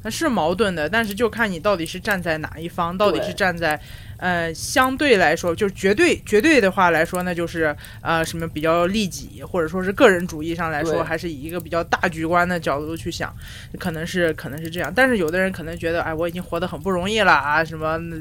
[0.04, 3.80] 那是矛盾的，但是就看你到底是站在哪一方，到底是站在，
[4.18, 13.34] 呃，相对来说，就是绝对绝对的话来说，那就是呃什么比较利己，或者说是个人主义上来说，还是以一个比较大局观的角度去想，
[13.80, 14.92] 可能是可能是这样。
[14.94, 18.18] 但是有的人可能觉得，哎，我已经活得很不容易了啊，什么，那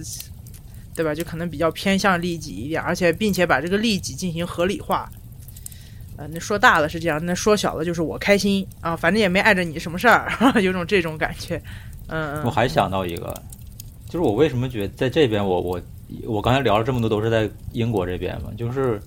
[0.94, 1.14] 对吧？
[1.14, 5.10] 就可能比较偏向利己一点，而且并且把这个利己进行合理化。
[6.16, 11.56] 呃，那说大了是这样，那说小了就是我开心啊，反正也没碍着你什么事儿， 有种这种感觉。
[12.08, 13.34] 嗯，嗯我还想到一个，
[14.06, 15.80] 就是我为什么觉得在这边我我
[16.26, 19.00] 我刚才聊了这么多都是在英国这边嘛，就是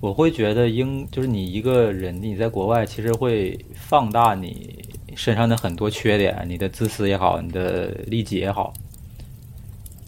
[0.00, 4.82] 我会觉得英就是你一个人你在国外其实会放大你
[5.14, 8.72] 身上的很多缺点，你的自私也好，你的利己也好，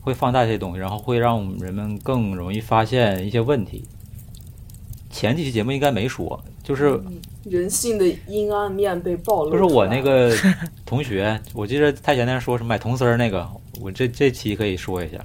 [0.01, 3.85] 会放大这些东西，然后会让人们更容易发现一些问题。
[5.11, 7.01] 前几期节目应该没说，就是
[7.45, 9.51] 人性的阴暗面被暴露。
[9.51, 10.35] 就是我那，个
[10.85, 13.49] 同学，我记得太前那说什么买铜丝儿那个，
[13.81, 15.19] 我这这期可以说一下。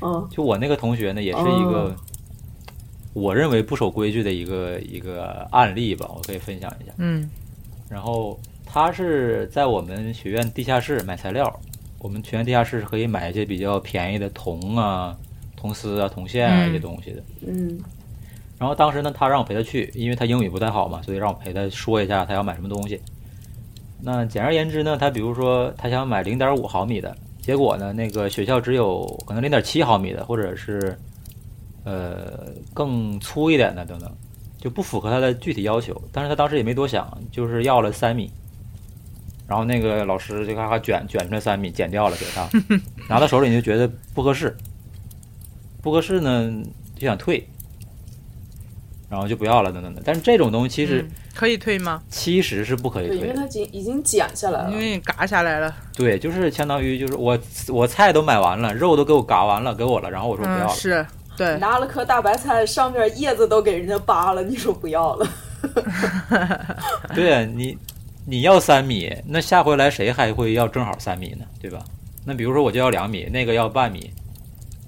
[0.00, 1.96] 嗯就我那个同学呢，也是一个哦
[3.14, 6.92] 我认为不守规矩的一个一个案例吧，我可以分享一下。
[6.98, 7.28] 嗯
[7.88, 11.52] 然后他是在我们学院地下室买材料，
[11.98, 15.16] 我们学院地下室是可以买一些比较便宜的铜啊、
[15.56, 17.22] 铜丝啊、铜线啊嗯一些东西的。
[17.46, 17.80] 嗯
[18.58, 23.00] 然后当时呢，他让我陪他去，因为他英语不太好嘛，所以让我陪他说一下他要买什么东西。
[24.00, 30.96] 那简而言之呢，他比如说他想买零点五毫米的，结果呢，那个学校只有可能零点七毫米的，或者是
[31.84, 34.12] 呃更粗一点的等等，
[34.58, 36.00] 就不符合他的具体要求。
[36.12, 38.30] 但是他当时也没多想，就是要了三米。
[39.46, 42.46] 然后那个老师就咔咔卷卷出来三米，剪掉了给他，
[43.08, 44.54] 拿到手里你就觉得不合适，
[45.80, 46.52] 不合适呢
[46.96, 47.48] 就想退，
[49.08, 50.02] 然后就不要了等等的。
[50.04, 52.02] 但是这种东西其实、嗯可以退吗？
[52.10, 54.76] 其实是不可以退，因，为它已经已经剪下来了因。
[54.76, 55.72] 为你嘎下来了。
[55.94, 65.28] 对，就是相当于就是我我菜都买完了，肉都给我嘎完了，给我了，然后我说不要嗯，了，是对，拿了颗大白菜，上面叶子都给人家扒了，你说不要了？
[67.14, 67.78] 对啊你
[68.26, 71.44] 你要三米，那下回来谁还会要正好三米呢？
[71.62, 71.78] 对吧？
[72.24, 74.10] 那比如说我就要两米，那个要半米，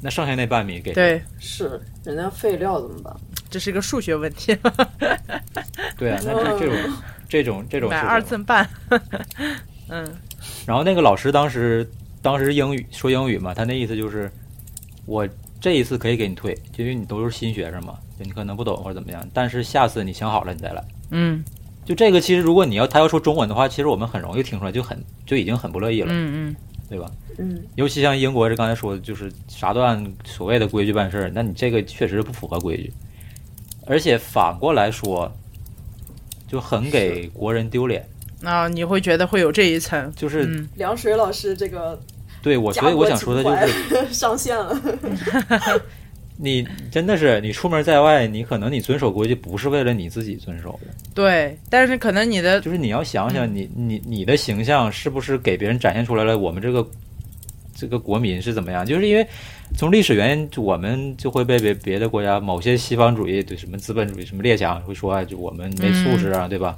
[0.03, 3.15] 那剩下那半米给谁对，是，人家废料怎么办？
[3.51, 4.57] 这是个数学问题，
[5.99, 6.77] 对啊， 那这这种
[7.29, 8.69] 这种这种买二寸半。
[9.89, 10.07] 嗯。
[10.67, 11.89] 然后那个老师当时
[12.23, 14.31] 当时英语说英语嘛，他那意思就是
[15.05, 15.29] 我
[15.61, 20.85] 这一次可以给你退，就因为你都是新学生嘛，就你可能不懂或者怎么样，但是下次你想好了你再来。
[21.11, 21.45] 嗯。
[21.85, 26.57] 就这个，其实如果你要他要说中文的话，其实我们很容易听出来，就很就已经很不乐意了，嗯嗯，
[26.89, 27.11] 对吧？
[27.39, 32.93] 嗯，尤其像英国这刚才说的，就是啥都按所谓的规矩办事儿，那你这个确实不符合规矩，
[33.91, 35.31] 而且反过来说，
[36.47, 38.07] 就很给国人丢脸。
[38.45, 40.69] 啊，你会觉得会有这一层，就是、嗯。
[40.77, 42.01] 凉水老师这个
[42.41, 44.81] 对我，所以我想说的就是， 上线了。
[46.43, 56.89] 你真的是你出门在外，你可能你遵守规矩不是为了你自己遵守的，对，但是可能你的就是你要想想你你你的形象是不是给别人展现出来了，我们这个
[57.81, 58.85] 这个国民是怎么样？
[58.85, 59.27] 就是因为
[59.75, 66.77] 从历史原因，就我们就会被别别的国家某些西方主义对什么资本主义什么列强会说啊，就我们没素质啊，对吧？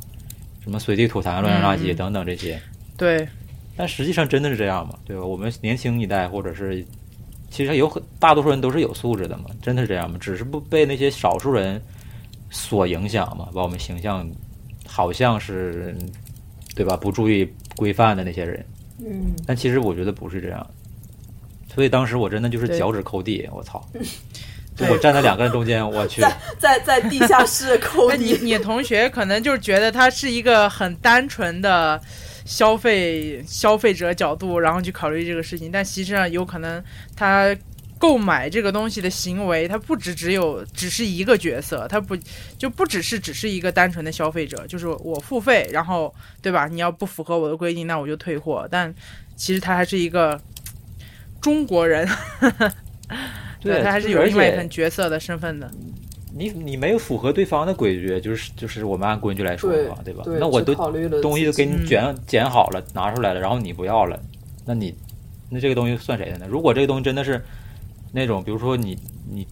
[0.62, 2.56] 什么随地吐痰、乱扔垃圾嗯等等这些，
[2.96, 3.26] 对
[3.76, 4.94] 但实际上真的是这样吗？
[5.04, 5.24] 对吧？
[5.24, 6.84] 我们年轻一代或者是
[7.50, 10.16] 其实有很大多数人都是有素质的嘛，真的是这样吗？
[10.20, 11.82] 只是不被那些少数人
[12.48, 14.30] 所影响嘛，把我们形象
[14.86, 15.96] 好像是
[16.76, 16.96] 对吧？
[16.96, 18.64] 不注意规范的那些人，
[19.04, 20.64] 嗯，但其实我觉得不是这样。
[21.74, 23.82] 所以当时我真的就是脚趾抠地，我操！
[24.74, 32.00] 就我站在两个人中间，我去，在在在地下室抠地你，你同学可能就是觉得他是一个很单纯的
[32.46, 36.82] 消费消费者角度，然后去考虑这个事情，但实际上有可能
[37.14, 37.54] 他
[37.98, 42.16] 购买这个东西的行为，它不只只有只是一个角色，它不
[42.56, 46.66] 就不只是只是一个单纯的消费者，就是我付费，然后对吧？
[46.66, 48.66] 你要不符合我的规定，那我就退货。
[48.70, 48.92] 但
[49.36, 50.40] 其实他还是一个
[51.42, 52.08] 中国人，
[53.60, 55.70] 对他还是有另外一份角色的身份的。
[56.34, 60.22] 你你没有符合对方的规矩，就是就是我们按规矩来说对嘛，对吧？
[60.24, 60.74] 对，那我都
[61.20, 64.18] 东西都给你卷剪好了，拿出来了，然后你不要了，
[64.64, 64.94] 那你
[65.50, 66.46] 那这个东西算谁的呢？
[66.48, 67.44] 如果这个东西真的是
[68.12, 68.96] 那种，比如说你
[69.30, 69.46] 你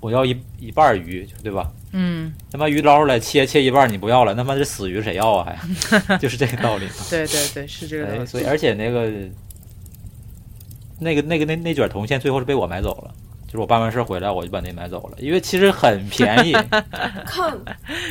[0.00, 1.70] 我要一一半儿鱼，对吧？
[1.92, 5.54] 嗯，他妈鱼捞出来切切一半儿你不要了，他妈这死鱼谁要啊？
[6.06, 6.92] 还 就是这个道理嘛。
[7.10, 8.26] 对对对，是这个道哎，理。
[8.26, 9.12] 所以而且那个
[10.98, 13.14] 那个那个那那卷铜线最后是被我买走了。
[13.46, 16.52] 就是我办完事儿回来，我就把那买走了，因为其实很便宜。
[17.24, 17.56] 看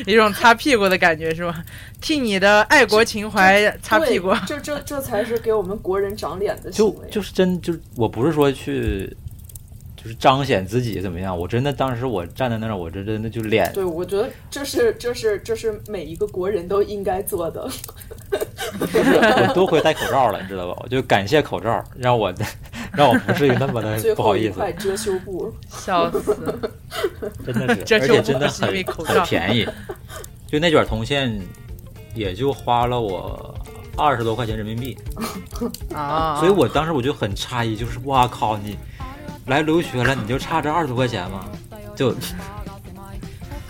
[0.05, 1.61] 一种擦屁股的感觉是吧？
[1.99, 4.33] 替你的爱国情怀擦屁股。
[4.47, 7.09] 就这这这才是给我们国人长脸的行就为。
[7.11, 9.13] 就是真就是我不是说去
[10.03, 17.69] 就是彰显自己怎么样，我真的当时我站在那儿，我这真的就脸对，我觉得这是这是这是每一个国人都应该做的。
[18.33, 20.77] 我多亏戴口罩了，你知道吧？
[20.83, 22.33] 我就感谢口罩，让我
[22.91, 26.35] 让我不至于那么的不好意思，后一块遮羞布， 笑死！
[27.45, 29.65] 真的是，而且真的不是因为很很便宜，
[30.47, 31.39] 就那卷铜线
[32.13, 33.55] 也就花了我
[33.95, 34.97] 二十多块钱人民币，
[35.93, 38.77] 啊，所以我当时我就很诧异，就是哇靠，你
[39.47, 41.45] 来留学了，你就差这二十多块钱吗？
[41.95, 42.15] 就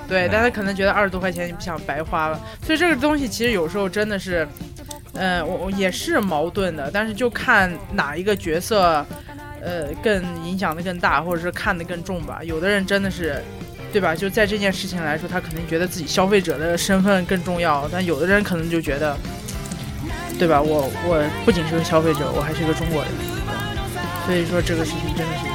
[0.07, 4.47] 对，大家可能觉得二十多块钱你不想白花了，所以这个东西其实有时候真的是，
[5.13, 9.05] 嗯、我我也是矛盾的，但是就看哪一个角色，
[9.61, 12.41] 呃，更影响的更大，或者是看的更重吧。
[12.43, 13.41] 有的人真的是，
[13.91, 14.13] 对吧？
[14.13, 19.17] 就在这件事情来说，他可能觉得自己消费者的身份更重要，但有的人可能就觉得，
[20.37, 20.61] 对吧？
[20.61, 23.11] 我我不仅是个消费者，我还是一个中国人，
[24.25, 25.52] 所以说这个事情真的是。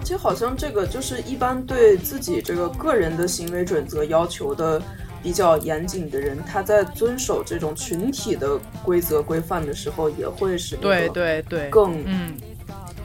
[0.00, 4.80] 而且好像这个就是一般对自己这个个人的行为准则要求的
[5.22, 12.34] 比较严谨的人，他在遵守这种群体的规则规范的时候，也会是对对对，更嗯，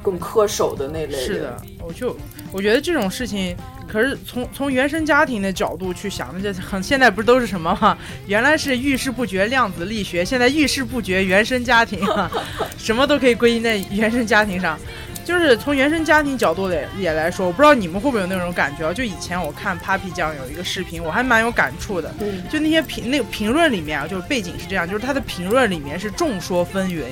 [0.02, 1.20] 更恪守的那类人。
[1.20, 2.16] 是的，我就
[2.54, 3.54] 我觉得这种事情，
[3.90, 7.98] 可是从从原生家庭的角度去想，这很现在不是都是什么吗？
[8.26, 12.32] 原来是遇事不决量子力学，现在遇事不决原生家庭啊，
[12.80, 14.80] 什么都可以归因在原生家庭上。
[15.26, 18.94] 就是从原生家庭角度也也来说，我不知道你们会不会有那种感觉啊？
[18.94, 22.14] 就以前我看 Papi 酱有一个视频，我还蛮有感触的。
[22.20, 27.06] 嗯，就那些评那个评论里面啊，就是背景是这样，就是他的评论里面是众说纷纭，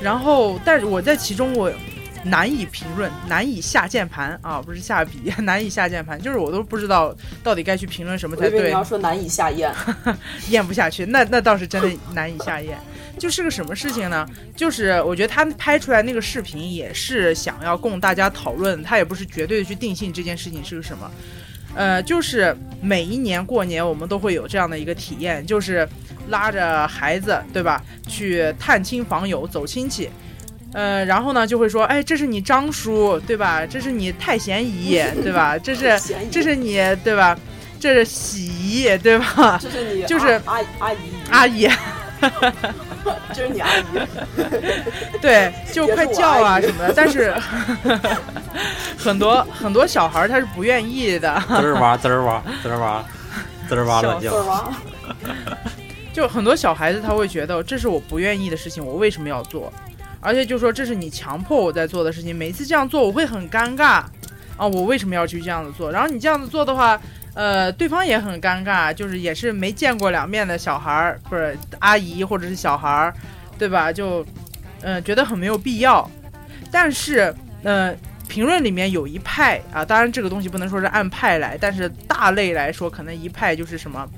[0.00, 1.70] 然后但是我在其中我
[2.24, 9.70] 难以评论，难以下键盘啊，不是下笔， 难以下键盘，就是我都不知道到底该去评论什么才对 你要，说难以下咽。
[10.48, 12.78] 咽不下去，那那倒是真的难以下咽。
[13.24, 14.28] 就是个什么事情呢？
[14.54, 21.10] 就是我觉得他拍出来那个视频也是想要供大家讨论，他也不是绝对的去定性这件事情是个什么。
[21.74, 25.88] 呃，就是每一年过年我们都会有这样的一个体验，就是
[26.28, 30.10] 拉着孩子，对吧，去探亲访友，走亲戚。
[30.74, 33.64] 呃，然后呢就会说，哎，这是你张叔，对吧？
[33.64, 35.56] 这是你太贤姨，对吧？
[35.56, 35.98] 这是
[36.30, 37.38] 这是你，对吧？
[37.80, 39.58] 这是喜姨，对吧？
[39.62, 40.98] 这是你就是阿阿阿姨，
[41.30, 41.68] 阿姨，
[43.34, 43.82] 这是你阿姨。
[45.20, 47.34] 对，就快叫啊什么的，但是
[48.98, 53.04] 很多很多小孩儿他是不愿意的，滋儿哇滋儿哇滋儿哇
[53.68, 54.30] 滋儿哇乱叫
[56.12, 59.72] 就很多小孩子他会觉得这是我不愿意的事情，我为什么要做？
[60.20, 64.02] 而且就说这是你强迫我在做的事情，每次这样做我会很尴尬
[64.56, 65.90] 啊，我为什么要去这样子做？
[65.90, 66.98] 然后你这样子做的话，
[67.34, 73.14] 呃，对方也很尴尬，就是也是没见过两面的小孩儿，不是阿姨或者是小孩儿，
[73.58, 73.92] 对吧？
[73.92, 74.24] 就
[74.82, 76.10] 嗯、觉得很没有必要，
[76.70, 77.94] 但是呃。
[78.26, 84.08] 评论里面有一派啊，当然这个东西不能说是按派来，但是大类来说，可能一派就是什么，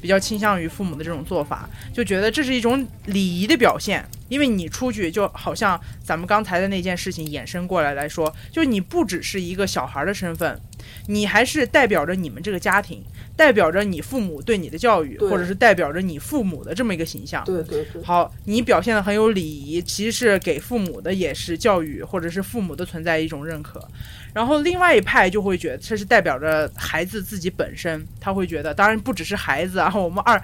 [0.00, 4.02] 比较倾向于父母的这种做法，就觉得这是一种礼仪的表现。
[4.28, 10.58] 因为你出去，就好像咱们刚才的那件事情衍生过来来说，就你不只是一个小孩儿的身份，
[11.06, 13.02] 你还是代表着你们这个家庭，
[13.36, 17.44] 代表着你父母对你的教育，或者是代表着你父母的这么一个形象。
[17.44, 23.86] 对对对，好，你表现的很有礼仪，其实是给父母的也是教育，或者是父母的存在一种认可。
[24.32, 30.40] 然后另外一派就会觉得这是代表着孩子自己本身，他会觉得，当然不只是孩子啊， 我们二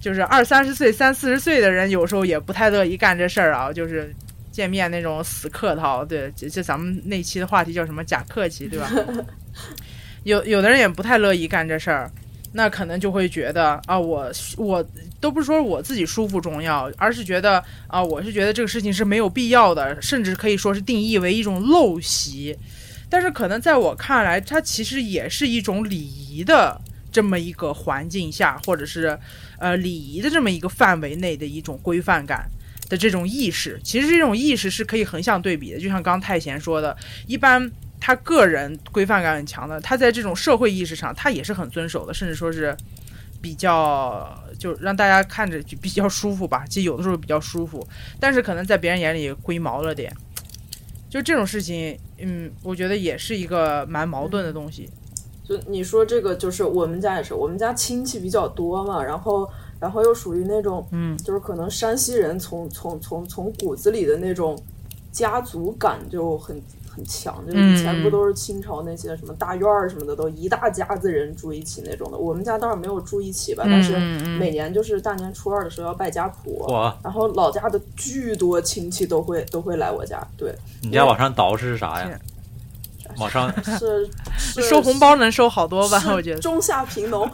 [0.00, 4.12] 就是二三十岁、三四十岁的人，有时候也不太乐意干这事儿啊，就是
[4.50, 8.90] 见面那种死客套，对，这这咱们那期的话题叫什么假客气，对吧？
[10.24, 12.10] 有有的人也不太乐意干这事儿，
[12.52, 14.84] 那可能就会觉得啊，我我
[15.20, 22.56] 都不是说我自己舒服重要，而是觉得啊，我是觉得这个事情是没有必要的，甚至可以说是定义为一种陋习。
[23.08, 26.80] 但是可能在我看来，它其实也是一种礼仪的
[27.12, 29.16] 这么一个环境下，或者是
[29.58, 32.50] 呃礼仪的这么一个范围内的一种规范感
[32.88, 33.80] 的这种意识。
[33.84, 36.96] 其实这种意识是可以横向对比的，就像刚太贤说的，
[37.28, 37.70] 一般
[38.06, 42.72] 他个人规范感很强的，他在这种社会意识上，他也是很遵守的，甚至说是
[43.42, 46.64] 比较就让大家看着就比较舒服吧。
[46.68, 47.84] 其实有的时候比较舒服，
[48.20, 50.14] 但是可能在别人眼里龟毛了点。
[51.10, 54.88] 就这种事情，嗯，我觉得也是一个蛮矛盾的东西。
[55.42, 59.50] 就你说这个，就是我们家也是，我们家亲戚比较多嘛，然后
[59.80, 64.56] 然后又属于那种，嗯，就是可能山西人从从从从骨子里的那种
[65.10, 66.62] 家族感就很
[66.96, 72.16] 很强，就以前不都是清朝那些什么大院儿什么的，都一大家子人住一起那种的。
[72.16, 73.98] 我们家倒是没有住一起吧，但是
[74.38, 76.66] 每年就是大年初二的时候要拜家谱，
[77.04, 82.18] 然后老家的巨多亲戚都会都会来我家，对，你家往上倒饬是啥呀？
[83.18, 84.08] 往上是
[84.38, 86.02] 是收红包能收好多吧？
[86.14, 86.40] 我觉得。
[86.40, 87.28] 中下贫农，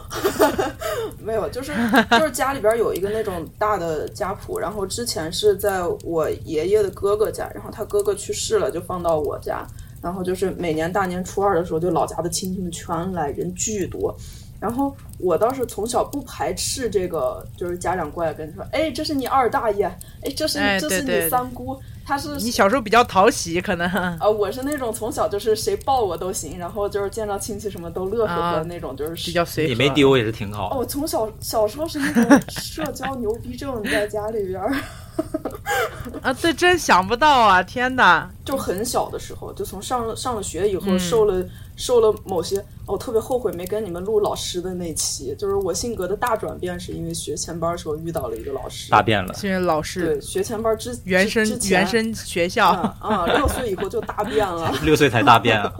[1.23, 1.73] 没有，就是
[2.11, 9.65] 就是家里边有一个那种大的家谱，然后之前是在我爷爷的哥哥家，然后他哥哥去世了，就放到我家，
[10.01, 14.15] 然后就是每年大年初二的时候，就老家的亲戚们全来，人巨多。
[14.59, 19.85] 然后我倒是从小不排斥这个，就是家长过来跟你说，哎，这是你二大爷，
[20.21, 29.69] 哎，这是哎这是你对对三姑，他是你小时候比较讨喜，可能啊，我是那种从小就是谁抱我都行，然后就是见到亲戚什么都乐呵呵啊的那种，就是比较随和。
[29.69, 30.77] 你没丢也是挺哦，好。
[30.77, 34.75] 我从小小时候是那种社交牛逼症，在家里边儿，
[36.21, 36.33] 啊？
[36.33, 37.61] 这真想不到啊！
[37.63, 41.45] 天哪，就很小的时候，就从上了上了学以后，嗯受了
[41.75, 54.73] 受了某些，我特别后悔没跟你们录老师的那期，就是我性格的大转变，是因为学前班的时候遇到了一个老师，大变了，现在老师对，学前班之原生原生学校，啊啊，六岁以后就大变了。
[54.83, 55.73] 六岁才大变啊！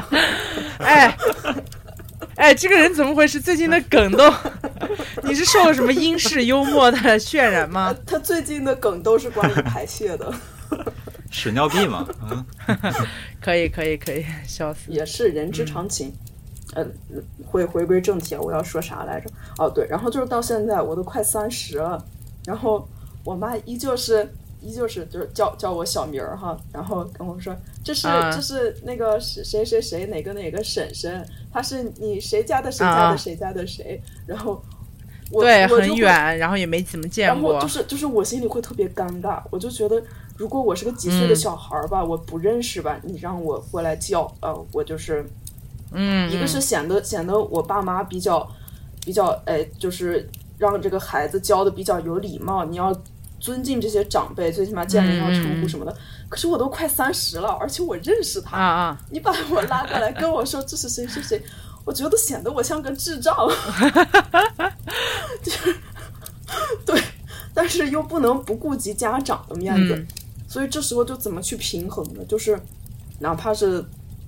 [0.78, 1.16] 哎。
[2.36, 3.40] 哎，这个人怎么回事？
[3.40, 4.30] 最近的梗都，
[5.24, 7.94] 你是受了什么英式幽默的渲染吗？
[8.06, 10.32] 他最近的梗都是关于排泄的，
[11.30, 12.44] 屎尿屁嘛，嗯，
[13.40, 14.90] 可以，可以，可以，笑死！
[14.90, 16.12] 也是人之常情。
[16.74, 16.92] 嗯，
[17.46, 19.30] 回回归正题啊，我要说啥来着？
[19.58, 22.04] 哦，对，然后就是到现在我都快三十了，
[22.44, 22.86] 然后
[23.24, 24.28] 我妈依旧是
[24.60, 28.30] 依旧是就是叫叫我小名儿哈，然后跟我说这是、啊。
[28.34, 34.60] 这是那个谁谁谁谁哪个哪个婶婶，她是你谁家的谁家的啊谁家的谁，然后
[35.30, 37.68] 我对，我很远，然后也没怎么见过然后就。
[37.68, 40.00] 是就是我心里会特别尴尬，我就觉得
[40.36, 45.24] 如果我是个几岁的嗯小孩儿吧，我不认识吧，你让我过来叫，呃，我就是
[45.92, 48.48] 嗯，一个是嗯显得显得我爸妈比较
[49.04, 52.96] 比较哎，就是让这个孩子教的比较有礼貌，你要
[53.38, 55.94] 尊敬这些长辈，最起码见人要称呼什么的。
[56.28, 61.40] 可是我都快三十了，而且我认识他，啊啊，你把我拉过来跟我说这是谁谁谁，
[61.86, 63.34] 我觉得显得我像个智障，
[65.42, 65.74] 就是
[66.84, 67.00] 对，
[67.54, 70.06] 但是又不能不顾及家长的面子，嗯。
[70.48, 72.22] 所以这时候就怎么去平衡呢？
[72.28, 72.60] 就是
[73.20, 73.82] 哪怕是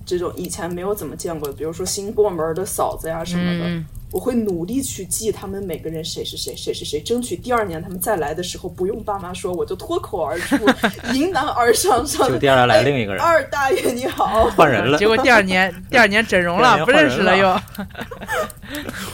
[0.05, 10.57] 这种以前没有怎么见过的，比如说新过门的嫂子呀什么的，嗯我会努力去记他们每个人谁是谁，谁是谁，争取第二年他们再来的时候不用爸妈说，我就脱口而出，
[11.13, 15.05] 迎难而上上就第二年来另一个人，二大爷你好， 换人了结。
[15.07, 17.61] 果第二年，第二年整容了，不认识了又，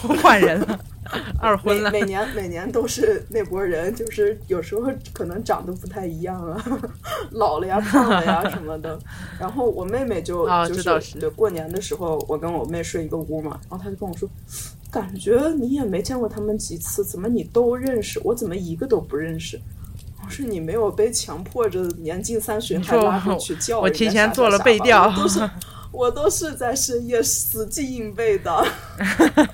[0.22, 0.80] 换人了，
[1.40, 1.92] 二婚了。
[1.92, 6.64] 每年每年都是那波人，就是有时候可能长得不太一样啊，
[7.32, 8.98] 老了呀、胖了呀什么的。
[9.40, 14.28] 然后我妹妹就、哦就是对过年的时候，我跟我妹睡一个屋嘛，然后她就跟我说，
[14.92, 18.20] 感觉你也没见过他们几次，怎么你都认识？
[18.24, 19.60] 我怎么一个都不认识？
[20.24, 25.50] 我说你没有被强迫着年近三旬还说拉回去叫我提前做了背调我都是
[25.92, 28.66] 我都是在深夜死记硬背的。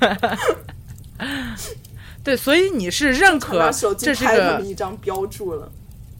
[2.24, 5.72] 对，所以你是认可这是个一张标注了。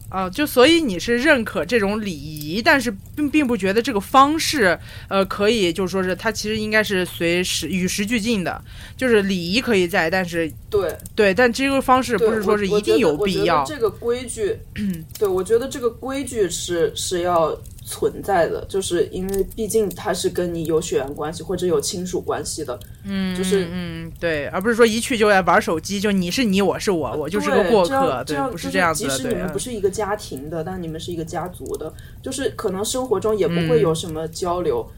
[0.08, 4.78] 啊，就所以你是认可这种礼仪，但是并并不觉得这个方式，
[5.08, 8.62] 呃，可以就说是它其实应该是随时与时俱进的，
[8.94, 14.58] 就是礼仪可以在，但是对，对，但这个方式不是说是一定有必要这个规矩，
[15.18, 17.58] 对我觉得这个规矩是是要
[17.92, 33.82] 存在的，就是因为毕竟他是跟你有血缘关系或者有亲属关系的，嗯，就是嗯，对，而不是说一去就来玩手机，就你是你，我是我，我就是个过客，对，不是这样子的，即使你们不是一个家庭的，但你们是一个家族的，就是可能生活中也不会嗯。
[33.82, 34.88] 有什么交流，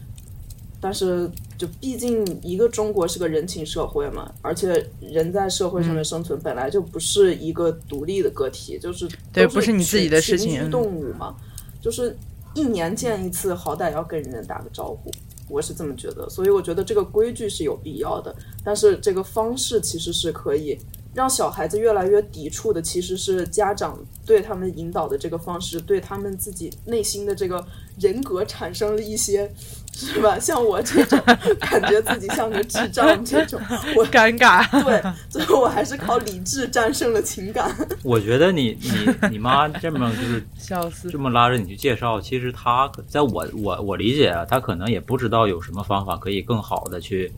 [0.81, 10.71] 但是就毕竟一个中国是个人情社会嘛，而且人在社会嗯上面生存本来就不是一个独立的个体，就是都对不是你自己的事情。
[10.71, 11.35] 动物嘛，
[11.81, 12.15] 就是
[12.55, 15.11] 一年见一次，好歹要跟人家打个招呼。
[15.49, 18.35] 我是这么觉得，所以我觉得这个规矩是有必要的，
[18.65, 20.79] 但是这个方式其实是可以
[21.15, 27.65] 让小孩子越来越抵触的，其实是家长对他们引导的这个方式，对他们自己内心的这个
[28.01, 29.49] 人格产生了一些，
[29.93, 30.39] 是吧？
[30.39, 31.19] 像我这种
[31.61, 33.61] 感觉自己像个智障这种，
[33.97, 34.69] 我尴尬。
[34.83, 35.01] 对，
[35.31, 37.73] 最后我还是靠理智战胜了情感。
[38.03, 41.19] 我觉得你你你妈这么就是 笑死这！
[41.19, 47.31] 么拉着你去介绍，其实她在我我我理解啊，她可能也不知道有什么方法可以更好的去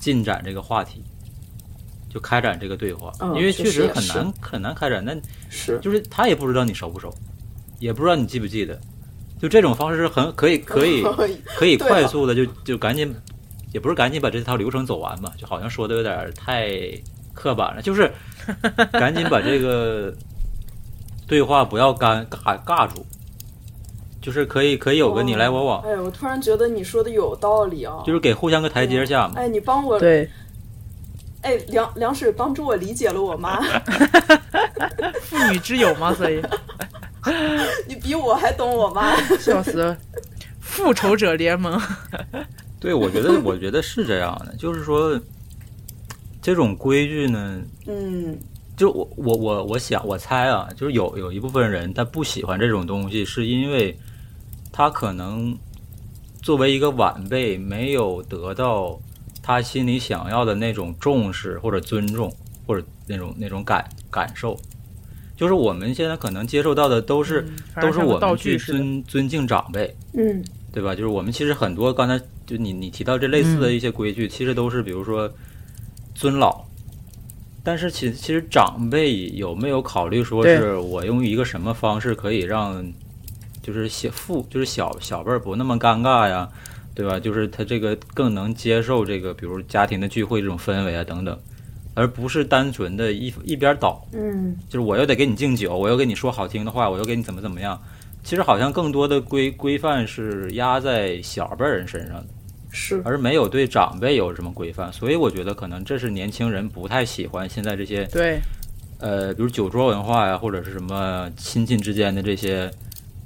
[0.00, 1.00] 进展这个话题，
[2.12, 5.02] 就开展这个对话，嗯因为确确实很难很难开展。
[5.04, 5.16] 那
[5.48, 7.12] 是，就是他也不知道你熟不熟，
[7.78, 8.78] 也不知道你记不记得，
[9.40, 11.02] 就这种方式是很可以可以
[11.56, 13.14] 可以快速的就就赶紧，
[13.72, 16.70] 也不是赶紧把这套流程走完吧，就好像说的有点太
[17.32, 18.12] 刻板了，就是
[18.92, 20.12] 赶紧把这个
[21.26, 23.02] 对话不要干尬尬住，
[24.20, 28.02] 就是可以可以有个你来我往，哎，我突然觉得你说的有道理啊。
[28.04, 29.34] 就是给互相个台阶下嘛。
[29.36, 30.28] 哎，你帮我，对，
[31.42, 33.60] 哎，凉凉水帮助我理解了我妈，
[35.22, 36.42] 妇女之友吗，所以
[37.86, 39.16] 你比我还懂我妈。
[39.38, 39.96] 笑死了。
[40.60, 41.78] 复仇者联盟，
[42.80, 45.20] 对，我觉得我觉得是这样的，就是说
[46.40, 48.38] 这种规矩呢，嗯，
[48.76, 53.94] 就我我我我想我猜啊，就是有有一部分人他不喜欢这种东西，是因为
[54.72, 55.54] 他可能
[56.40, 58.98] 作为一个晚辈，没有得到
[59.42, 62.32] 他心里想要的那种重视或者尊重，
[62.66, 64.58] 或者那种那种感感受。
[65.36, 67.40] 就是我们现在可能接受到的都是、
[67.76, 70.94] 嗯都是我们去尊尊敬长辈，嗯，对吧？
[70.94, 72.16] 就是我们其实很多刚才
[72.46, 75.28] 就你你提到这类似的一些规矩，其实都是比如说
[76.14, 76.64] 尊老，
[77.64, 82.84] 但是其其实长辈有没有考虑说是我用一个什么方式可以让
[83.62, 86.48] 就是小父就是小小辈儿不那么尴尬呀，
[86.94, 87.18] 对吧？
[87.18, 91.38] 就是他这个更能接受这个比如家庭的聚会这种氛围啊等等，
[91.94, 97.80] 而不是单纯的一一边倒，嗯，就是我又得给你敬酒，我又给你说好听的话，我又给你怎么怎么样。
[98.24, 102.26] 其实好像更多的规规范是压在小辈儿人身上的，
[102.70, 104.92] 是，而没有对长辈有什么规范。
[104.92, 108.38] 所以我觉得可能这是年轻人不太喜欢现在这些对，
[108.98, 112.70] 呃，比如酒桌文化呀，或者是什么亲戚之间的这些，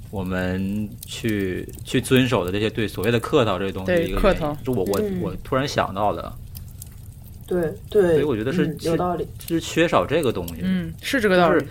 [0.09, 6.33] 我们去去遵守的这些对所谓的客套这些东西的一个原因客套是我我嗯我突然想到的，
[7.45, 9.27] 对对，所以我觉得是嗯有道理。
[9.47, 10.61] 是缺少这个东西。
[10.61, 11.65] 嗯，是这个道理。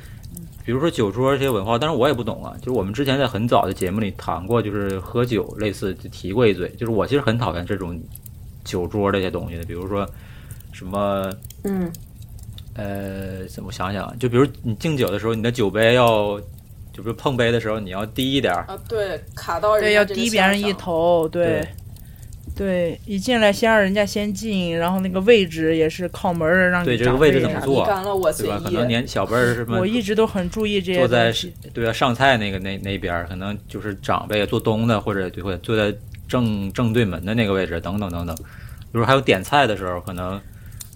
[0.65, 2.57] 比如说酒桌这些文化，但是我也不懂啊。
[2.59, 6.69] 就是我们之前在很早的节目里谈过，就是喝酒类似就提过一嘴。
[6.71, 7.97] 就是我其实很讨厌这种
[8.65, 10.05] 酒桌这些东西的，比如说
[10.73, 11.33] 什么
[11.63, 11.89] 嗯，
[12.75, 16.41] 呃，怎么我想想啊，就比如你敬酒的时候，你的酒杯要，
[16.97, 20.73] 就比如碰杯的时候你要低一点儿，啊，对，卡到人对，要低别人一。
[20.73, 21.67] 头，对
[22.55, 28.59] 对，对，一进来先让人家先进，然后那个位置也是靠门儿让你对这个位置怎么做干了我对吧？
[28.65, 28.89] 可能。
[28.89, 31.31] 年小辈儿什么我一直都很注意这些坐在。
[31.75, 35.95] 对啊上菜那个那那边儿，可能就是长辈坐东的，或者对或者坐在
[36.27, 38.35] 正正对门的那个位置，等等等等。
[38.37, 40.41] 比如还有点菜的时候，可能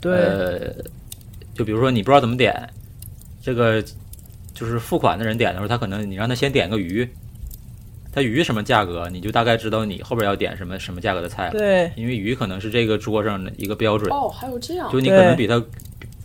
[0.01, 0.75] 对，呃，
[1.55, 2.55] 就比如说你不知道怎么点，
[3.43, 3.85] 这个
[4.61, 7.09] 就是付款的人点的时候，他可能你让他先点个鱼，
[8.13, 11.53] 他鱼什么价格，你就大概知道你后边要点什么什么价格的菜了。
[11.53, 15.63] 对，因为鱼可能是这个桌上的一个标准，哦，还有这样就你可能比他，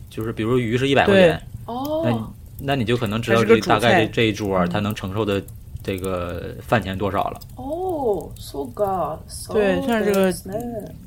[0.10, 5.42] 就是比如鱼是一百块钱，那你哦，那那你就可能知道这大概这这一桌嗯他能承受的
[5.82, 7.40] 这个饭钱多少了。
[7.56, 10.34] 哦，so god，so 对像这个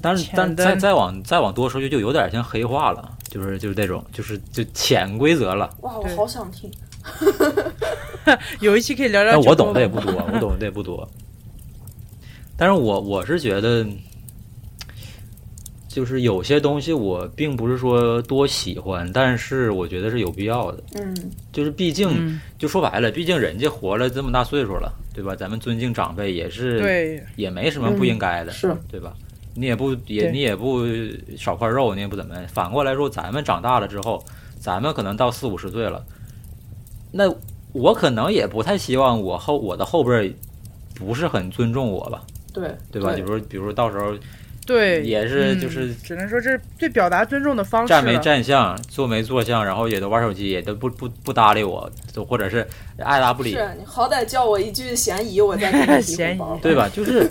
[0.01, 5.69] 但是但再再往再往多说就就有点像黑化了，就是就是这种就是就潜规则了。
[5.83, 6.71] 哇，我好想听。
[8.61, 9.39] 有一期可以聊聊。
[9.41, 11.09] 我懂的也不多， 我懂的也不多。
[12.57, 13.87] 但是我我是觉得，
[15.89, 20.83] 就是有些东西我并不是说多喜欢，但是我觉得是有必要的。
[20.95, 21.15] 嗯，
[21.53, 25.35] 就是毕竟，嗯，就说白了，毕竟人家活了这么大岁数了，对吧？
[25.37, 29.15] 咱们尊敬长辈也是，对，也没什么不应该的，是对吧？
[29.55, 30.85] 你也不也你也不
[31.37, 32.35] 少块肉，你也不怎么。
[32.53, 34.25] 反过来说，咱们长大了之后，
[34.61, 36.05] 咱们可能到四五十岁了，
[37.11, 37.33] 那
[37.73, 40.31] 我可能也不太希望我后我的后辈儿
[40.95, 43.13] 不是很尊重我吧，对对吧？
[43.15, 44.13] 比如说，比如说到时候
[44.67, 52.67] 对，也是嗯就是只能说这是最表达尊重的方式站没站相，坐没坐相，然后也都玩手机，也都不不不搭理我，就或者是
[52.99, 56.41] 爱答不理，是你好歹叫我一句嫌疑，我再给你提 嫌疑。
[56.61, 56.87] 对吧？
[56.93, 57.31] 就是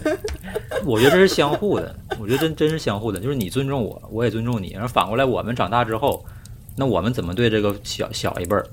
[0.84, 6.26] 我觉得这是相互的，我觉得真真是相互的，就是你尊重我，我也尊重你，然后反过来我们长大之后，
[6.76, 8.66] 那我们怎么对这个小小一辈儿，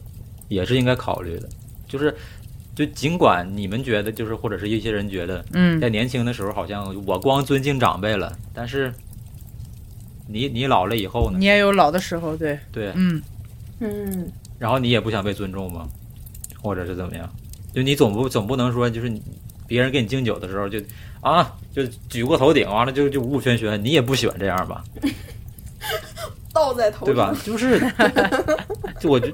[0.49, 1.49] 也是应该考虑的，
[1.89, 2.15] 就是。
[2.77, 8.93] 就尽管你们觉得，就是或者是一些人觉得，嗯在年轻的时候好像我光尊敬长辈了，但是
[10.27, 11.39] 你你老了以后呢？
[11.39, 13.23] 你也有老的时候，对，对，嗯，
[13.79, 14.29] 嗯，
[14.59, 15.89] 然后你也不想被尊重吗？
[16.61, 17.33] 或者是怎么样？
[17.73, 19.09] 就你总不总不能说就是
[19.69, 20.81] 别人给你敬酒的时候就
[21.21, 24.83] 啊就举过头顶，完了就就五五轩轩，你也不喜欢这样吧？
[26.55, 27.45] 倒在头上对吧上。？
[27.45, 27.81] 就是
[29.01, 29.29] 就我就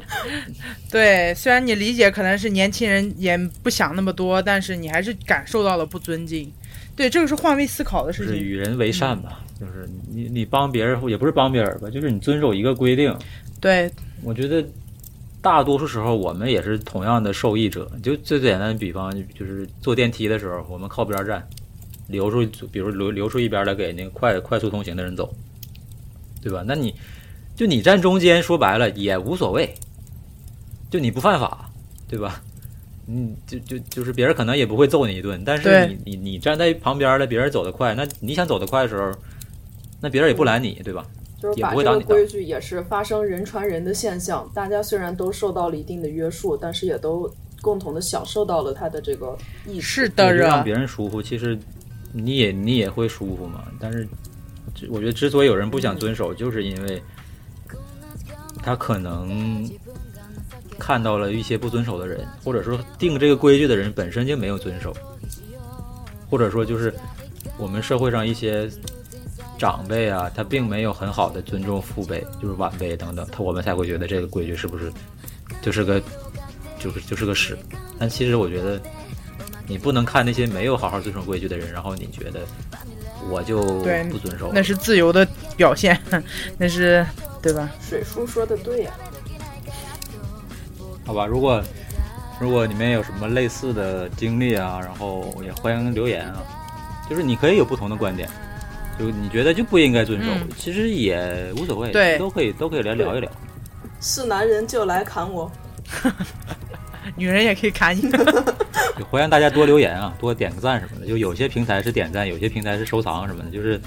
[0.90, 1.32] 对。
[1.34, 6.50] 虽然你理解可能是年轻人也不想那么多，但是你还是感受到了不尊敬。
[6.96, 8.42] 对，这个是换位思考的就是事情。
[8.42, 13.16] 与人为善吧，就是你你帮别人也不是帮别人吧，就是你遵守一个规定。
[13.60, 13.90] 对，
[14.22, 14.62] 我觉得
[15.40, 17.90] 大多数时候我们也是同样的受益者。
[18.02, 21.46] 就最简单的比方，就是坐电梯的时候，我们靠边站，
[22.08, 25.32] 留出，比如留留出一边来给那个快快速通行的人走，
[26.40, 26.64] 对吧？
[26.66, 26.94] 那你
[27.54, 29.74] 就你站中间，说白了也无所谓，
[30.90, 31.70] 就你不犯法，
[32.08, 32.42] 对吧？
[33.06, 39.12] 嗯，就就就是别人可能也不会揍你一顿，但是你你你站在旁边了，别人走得快，那你想走得快的时候，
[40.00, 41.04] 那别人也不拦你，对吧？
[41.40, 47.28] 就是把这个规矩也是发生人传人的现象，大家虽然都受到了一定的约束，但是也都
[47.62, 49.36] 共同的享受到了他的这个
[49.66, 50.02] 意识。
[50.02, 51.58] 是的让别人舒服，其实
[52.12, 53.64] 你也你也会舒服嘛。
[53.80, 54.10] 但是，之
[54.88, 57.02] 我觉得之所以有人不想遵守，就是因为
[58.62, 59.68] 他可能
[60.78, 64.96] 看到了一些不遵守的人，或者说定这个规矩的人本身就没有遵守，
[66.28, 66.94] 或者说就是
[67.58, 68.70] 我们社会上一些
[69.58, 74.92] 长辈啊，他并没有很好的尊重父辈，就是晚辈等等，他我们才会觉得这个规矩是不是
[75.60, 76.02] 就是个
[76.78, 77.56] 就是就是个屎。
[77.98, 78.80] 但其实我觉得。
[79.68, 82.40] 你不能看那些没有好好遵守规矩的人，然后你觉得
[83.30, 83.62] 我就
[84.10, 84.50] 不遵守。
[84.52, 85.26] 那是自由的
[85.56, 85.98] 表现，
[86.58, 87.06] 那是
[87.40, 87.70] 对吧？
[87.80, 88.92] 水叔说的对呀、
[91.06, 91.62] 好吧，如果
[92.40, 96.42] 如果你们有什么类似的经历啊，然后也欢迎留言啊。
[97.08, 98.28] 就是你可以有不同的观点，
[98.98, 103.30] 就你觉得就不应该遵守，嗯其实也无所谓，对都可以都可以来聊一聊。
[104.00, 105.50] 是男人就来砍我。
[107.16, 108.02] 女人也可以砍你。
[108.98, 111.06] 就欢迎大家多留言啊，多点个赞什么的。
[111.06, 113.80] 就有些平台是点赞，有些平台是收藏什么的，就是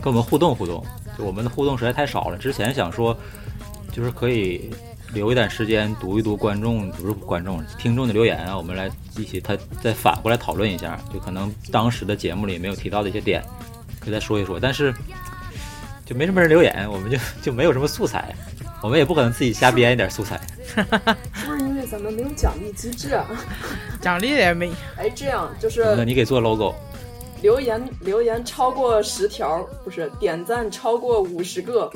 [0.00, 0.84] 跟我们互动互动。
[1.18, 2.38] 就我们的互动实在太少了。
[2.38, 3.16] 之前想说，
[3.90, 4.70] 就是可以
[5.12, 10.98] 留一点时间读一读观众，不是观众听众的留言啊，我们来一起他再反过来讨论一下。
[11.12, 13.42] 就可能当时的节目里没有提到的一些点，
[14.00, 14.58] 可以再说一说。
[14.58, 14.94] 但是
[16.06, 18.34] 就没什么人留言，我们就就没有什么素材，
[18.80, 20.40] 我们也不可能自己瞎编一点素材。
[21.92, 23.26] 是不是因为咱们没有奖励机制啊？
[24.00, 26.74] 奖励也没， 哎，这样就是那你给做 logo。
[27.42, 31.90] 留言留言超过十条，不是点赞超过五十个，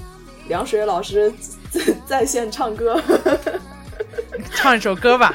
[0.48, 1.32] 凉水老师
[1.70, 3.00] 在在线唱歌。
[4.54, 5.34] 唱一首歌吧，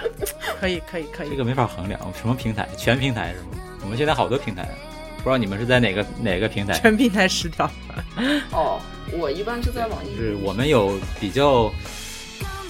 [0.60, 1.30] 可以，可以，可以。
[1.30, 2.68] 这个没法衡量，什么平台？
[2.78, 3.64] 全平台是吗？
[3.84, 4.68] 我们现在好多平台，
[5.18, 6.74] 不知道你们是在哪个哪个平台？
[6.78, 7.70] 全平台十条，
[8.52, 8.80] 哦，
[9.18, 10.16] 我一般是在网易。
[10.18, 11.72] 就是我们有比较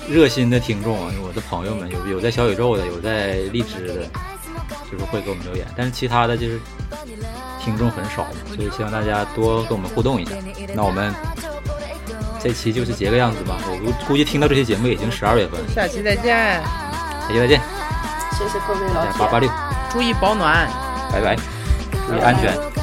[0.10, 3.94] 热心的听众啊，我的朋友们有有在小宇宙的，有在荔枝的，
[4.92, 6.60] 就是会给我们留言，但是其他的就是
[7.64, 10.32] 听众很少，所以希望大家多跟我们互动一下。
[10.76, 11.14] 那我们
[12.40, 17.62] 这期就是这个样子吧，我估估计听到这期节目已经十二月份了，下期再见，下期再见，
[18.38, 19.12] 谢谢各位老铁。
[19.20, 19.50] 八八六，
[19.92, 20.68] 注意保暖。
[21.12, 21.36] 拜拜，
[22.08, 22.81] 注意安全。